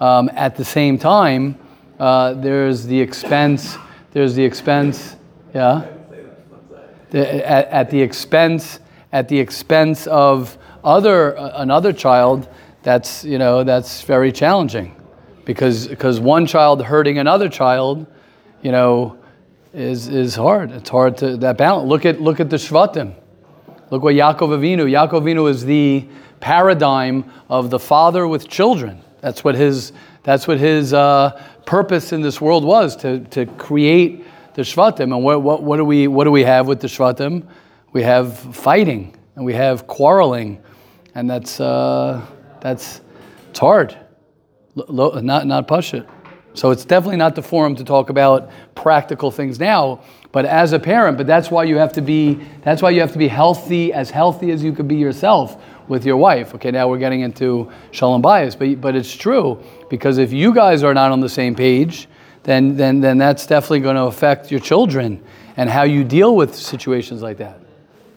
Um, 0.00 0.30
at 0.34 0.56
the 0.56 0.64
same 0.64 0.98
time, 0.98 1.58
uh, 1.98 2.34
there's 2.34 2.86
the 2.86 2.98
expense. 2.98 3.76
There's 4.12 4.34
the 4.34 4.44
expense. 4.44 5.16
Yeah. 5.54 5.86
The, 7.10 7.48
at, 7.48 7.68
at 7.68 7.90
the 7.90 8.00
expense 8.00 8.78
at 9.12 9.28
the 9.28 9.38
expense 9.38 10.06
of 10.06 10.56
other 10.84 11.36
uh, 11.38 11.62
another 11.62 11.92
child. 11.92 12.48
That's 12.82 13.24
you 13.24 13.38
know 13.38 13.64
that's 13.64 14.02
very 14.02 14.32
challenging, 14.32 14.94
because 15.44 15.88
because 15.88 16.18
one 16.18 16.46
child 16.46 16.82
hurting 16.82 17.18
another 17.18 17.48
child, 17.48 18.06
you 18.62 18.72
know, 18.72 19.18
is 19.74 20.08
is 20.08 20.34
hard. 20.34 20.72
It's 20.72 20.88
hard 20.88 21.16
to 21.18 21.36
that 21.38 21.58
balance. 21.58 21.88
Look 21.88 22.06
at 22.06 22.20
look 22.20 22.40
at 22.40 22.48
the 22.48 22.56
Shvatim. 22.56 23.14
Look 23.90 24.02
what 24.02 24.14
Yaakov 24.14 24.58
Avinu. 24.58 24.88
Yaakov 24.88 25.22
Avinu 25.22 25.50
is 25.50 25.64
the 25.64 26.06
paradigm 26.40 27.30
of 27.48 27.70
the 27.70 27.78
father 27.78 28.26
with 28.26 28.48
children. 28.48 29.02
That's 29.20 29.44
what 29.44 29.54
his 29.54 29.92
that's 30.22 30.48
what 30.48 30.58
his 30.58 30.94
uh, 30.94 31.42
purpose 31.66 32.12
in 32.12 32.22
this 32.22 32.40
world 32.40 32.64
was 32.64 32.96
to, 32.96 33.20
to 33.26 33.46
create 33.46 34.24
the 34.54 34.62
Shvatim. 34.62 35.14
And 35.14 35.22
what, 35.22 35.42
what, 35.42 35.62
what 35.62 35.76
do 35.76 35.84
we 35.84 36.08
what 36.08 36.24
do 36.24 36.30
we 36.30 36.44
have 36.44 36.66
with 36.66 36.80
the 36.80 36.88
Shvatim? 36.88 37.46
We 37.92 38.02
have 38.02 38.38
fighting 38.38 39.14
and 39.36 39.44
we 39.44 39.54
have 39.54 39.86
quarreling, 39.86 40.62
and 41.14 41.28
that's 41.28 41.60
uh, 41.60 42.24
that's 42.60 43.00
it's 43.50 43.58
hard. 43.58 43.96
Lo- 44.74 45.20
not 45.20 45.46
not 45.46 45.66
push 45.66 45.94
it. 45.94 46.06
So 46.54 46.70
it's 46.70 46.84
definitely 46.84 47.16
not 47.16 47.34
the 47.34 47.42
forum 47.42 47.76
to 47.76 47.84
talk 47.84 48.10
about 48.10 48.50
practical 48.74 49.30
things 49.30 49.60
now. 49.60 50.00
But 50.32 50.46
as 50.46 50.72
a 50.72 50.78
parent, 50.78 51.16
but 51.16 51.26
that's 51.26 51.50
why 51.50 51.64
you 51.64 51.76
have 51.78 51.92
to 51.94 52.00
be 52.02 52.40
that's 52.62 52.82
why 52.82 52.90
you 52.90 53.00
have 53.00 53.12
to 53.12 53.18
be 53.18 53.28
healthy, 53.28 53.92
as 53.92 54.10
healthy 54.10 54.50
as 54.50 54.62
you 54.62 54.72
could 54.72 54.88
be 54.88 54.96
yourself 54.96 55.62
with 55.88 56.04
your 56.04 56.16
wife. 56.16 56.54
Okay, 56.54 56.70
now 56.70 56.88
we're 56.88 56.98
getting 56.98 57.20
into 57.20 57.70
shalom 57.90 58.22
bayis, 58.22 58.58
but 58.58 58.80
but 58.80 58.94
it's 58.94 59.14
true 59.14 59.62
because 59.88 60.18
if 60.18 60.32
you 60.32 60.54
guys 60.54 60.82
are 60.82 60.94
not 60.94 61.10
on 61.10 61.20
the 61.20 61.28
same 61.28 61.54
page, 61.54 62.08
then 62.44 62.76
then 62.76 63.00
then 63.00 63.18
that's 63.18 63.46
definitely 63.46 63.80
going 63.80 63.96
to 63.96 64.04
affect 64.04 64.50
your 64.50 64.60
children 64.60 65.22
and 65.56 65.68
how 65.68 65.82
you 65.82 66.04
deal 66.04 66.36
with 66.36 66.54
situations 66.54 67.22
like 67.22 67.38
that. 67.38 67.60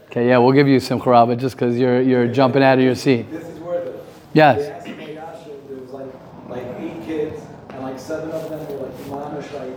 Okay, 0.05 0.27
yeah, 0.27 0.37
we'll 0.37 0.53
give 0.53 0.67
you 0.67 0.79
some 0.79 0.99
karaba 0.99 1.35
just 1.35 1.55
because 1.55 1.77
you're 1.77 2.01
you're 2.01 2.27
jumping 2.27 2.61
out 2.61 2.77
of 2.77 2.83
your 2.83 2.95
seat. 2.95 3.29
This 3.31 3.47
is 3.47 3.59
worth 3.59 3.87
it. 3.87 4.05
Yes. 4.33 4.57
They 4.57 4.71
asked 4.71 4.87
my 4.87 5.09
Yasha, 5.09 5.49
there 5.69 5.77
was 5.77 5.91
like 5.91 6.13
like 6.49 6.65
eight 6.79 7.05
kids, 7.05 7.41
and 7.69 7.83
like 7.83 7.99
seven 7.99 8.31
of 8.31 8.49
them 8.49 8.67
were 8.67 8.87
like 8.87 8.95
mamish 9.05 9.53
like 9.53 9.71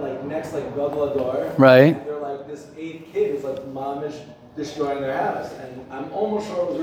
like 0.00 0.24
next 0.24 0.52
like. 0.52 1.58
Right. 1.58 1.96
And 1.96 2.06
they're 2.06 2.18
like 2.18 2.46
this 2.46 2.66
eighth 2.76 3.12
kid 3.12 3.34
is 3.36 3.44
like 3.44 3.58
mamish 3.72 4.20
destroying 4.56 5.00
their 5.00 5.16
house, 5.16 5.52
and 5.54 5.86
I'm 5.92 6.12
almost 6.12 6.48
sure 6.48 6.64
it 6.64 6.72
was 6.72 6.80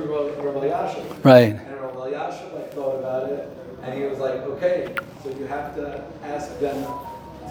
Yasha. 0.65 1.03
Right. 1.23 1.55
And 1.55 1.81
Rav 1.81 2.11
Yasha 2.11 2.47
like 2.55 2.73
thought 2.73 2.99
about 2.99 3.29
it, 3.29 3.49
and 3.83 3.93
he 3.93 4.05
was 4.05 4.19
like, 4.19 4.35
okay, 4.35 4.95
so 5.23 5.29
you 5.29 5.45
have 5.47 5.75
to 5.75 6.03
ask 6.23 6.57
them 6.59 6.85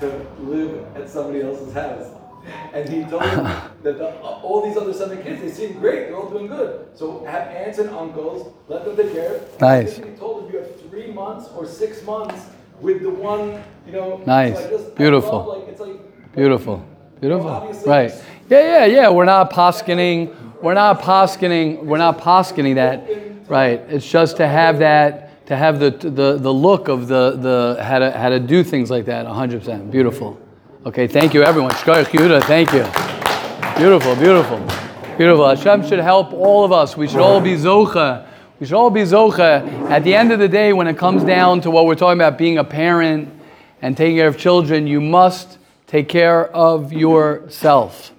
to 0.01 0.27
live 0.41 0.85
at 0.97 1.09
somebody 1.09 1.43
else's 1.43 1.73
house. 1.73 2.09
And 2.75 2.89
he 2.89 3.05
told 3.05 3.23
that 3.23 3.73
the, 3.83 4.15
all 4.21 4.67
these 4.67 4.77
other 4.77 4.93
seven 4.93 5.23
kids, 5.23 5.41
they 5.41 5.51
seem 5.51 5.79
great, 5.79 6.07
they're 6.09 6.17
all 6.17 6.29
doing 6.29 6.49
good. 6.49 6.89
So 6.95 7.25
have 7.25 7.49
aunts 7.49 7.79
and 7.79 7.91
uncles, 7.91 8.53
let 8.69 8.85
them 8.85 8.97
take 8.97 9.13
care. 9.13 9.41
Nice. 9.61 9.97
He 9.97 10.03
told 10.19 10.45
him 10.47 10.53
you 10.53 10.59
have 10.59 10.81
three 10.91 11.13
months 11.13 11.49
or 11.57 11.67
six 11.67 12.03
months 12.05 12.47
with 12.81 13.03
the 13.03 13.11
one, 13.11 13.63
you 13.87 13.93
know. 13.93 14.23
Nice. 14.27 14.59
so 14.59 14.67
I 14.67 14.71
just- 14.71 14.95
Beautiful. 14.97 15.39
love, 15.39 15.59
like, 15.59 15.69
it's 15.69 15.81
like, 15.81 16.35
Beautiful. 16.35 16.85
Beautiful. 17.21 17.49
obviously 17.49 17.89
Right. 17.89 18.13
Yeah, 18.51 18.61
yeah, 18.61 18.85
yeah. 18.87 19.09
We're 19.11 19.25
not 19.25 19.51
poskening. 19.51 20.35
We're 20.61 20.75
not 20.75 21.01
poskening. 21.01 21.85
We're 21.85 21.99
not 21.99 22.19
poskening 22.19 22.75
that. 22.75 23.09
Right. 23.49 23.81
It's 23.89 24.09
just 24.11 24.37
to 24.39 24.49
have 24.49 24.81
that, 24.81 25.47
to 25.47 25.57
have 25.57 25.79
the 25.79 25.91
the, 25.91 26.39
the 26.39 26.53
look 26.53 26.89
of 26.89 27.07
the, 27.09 27.37
the 27.77 27.83
how 27.83 28.01
to 28.01 28.11
how 28.11 28.29
to 28.31 28.41
do 28.41 28.65
things 28.65 28.91
like 28.91 29.07
that. 29.07 29.27
100%. 29.27 29.91
Beautiful. 29.91 30.39
Okay. 30.87 31.07
Thank 31.07 31.33
you, 31.33 31.43
everyone. 31.43 31.71
Shkoyach 31.71 32.09
Yehuda, 32.09 32.45
Thank 32.45 32.71
you. 32.75 32.83
Beautiful. 33.79 34.15
Beautiful. 34.17 34.59
Beautiful. 35.17 35.49
Hashem 35.49 35.89
should 35.89 35.99
help 35.99 36.35
all 36.35 36.63
of 36.63 36.73
us. 36.73 36.95
We 36.95 37.09
should 37.09 37.21
all 37.21 37.41
be 37.41 37.55
zocha. 37.55 38.27
We 38.61 38.67
should 38.67 38.77
all 38.77 38.91
be 38.91 39.01
zocha. 39.01 39.67
At 39.89 40.05
the 40.05 40.15
end 40.15 40.31
of 40.31 40.39
the 40.39 40.49
day, 40.49 40.75
when 40.75 40.87
it 40.87 40.99
comes 40.99 41.25
down 41.25 41.63
to 41.63 41.71
what 41.71 41.87
we're 41.87 41.95
talking 41.95 42.19
about, 42.21 42.37
being 42.37 42.59
a 42.59 42.65
parent 42.65 43.33
and 43.81 43.97
taking 43.97 44.19
care 44.19 44.29
of 44.29 44.37
children, 44.37 44.87
you 44.87 45.01
must 45.01 45.57
take 45.87 46.07
care 46.07 46.49
of 46.55 46.93
yourself. 46.93 48.13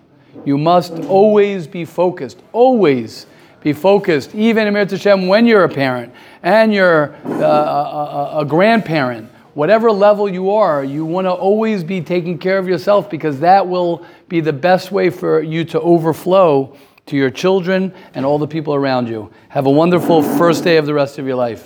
You 0.44 0.58
must 0.58 0.94
always 1.04 1.68
be 1.68 1.86
focused, 1.86 2.42
always 2.52 3.28
be 3.62 3.74
focused, 3.74 4.34
even 4.34 4.66
Emir 4.66 4.88
Hashem, 4.88 5.28
when 5.28 5.46
you're 5.46 5.66
a 5.66 5.70
parent 5.70 6.14
and 6.42 6.74
you're 6.74 7.16
uh, 7.26 7.30
a, 7.30 7.44
a, 7.44 8.40
a 8.40 8.46
grandparent, 8.46 9.30
whatever 9.56 9.92
level 9.92 10.30
you 10.30 10.52
are, 10.52 10.84
you 10.84 11.04
want 11.04 11.26
to 11.26 11.32
always 11.32 11.84
be 11.84 12.02
taking 12.02 12.38
care 12.38 12.60
of 12.60 12.68
yourself 12.68 13.10
because 13.10 13.40
that 13.40 13.68
will 13.68 14.06
be 14.28 14.42
the 14.42 14.54
best 14.54 14.92
way 14.92 15.10
for 15.10 15.42
you 15.42 15.66
to 15.66 15.82
overflow 15.82 16.78
to 17.08 17.16
your 17.16 17.30
children 17.30 17.94
and 18.14 18.26
all 18.26 18.38
the 18.38 18.48
people 18.48 18.76
around 18.76 19.08
you. 19.08 19.32
Have 19.50 19.66
a 19.66 19.72
wonderful 19.72 20.22
first 20.22 20.64
day 20.64 20.78
of 20.78 20.86
the 20.86 20.94
rest 20.94 21.18
of 21.18 21.26
your 21.26 21.36
life. 21.36 21.64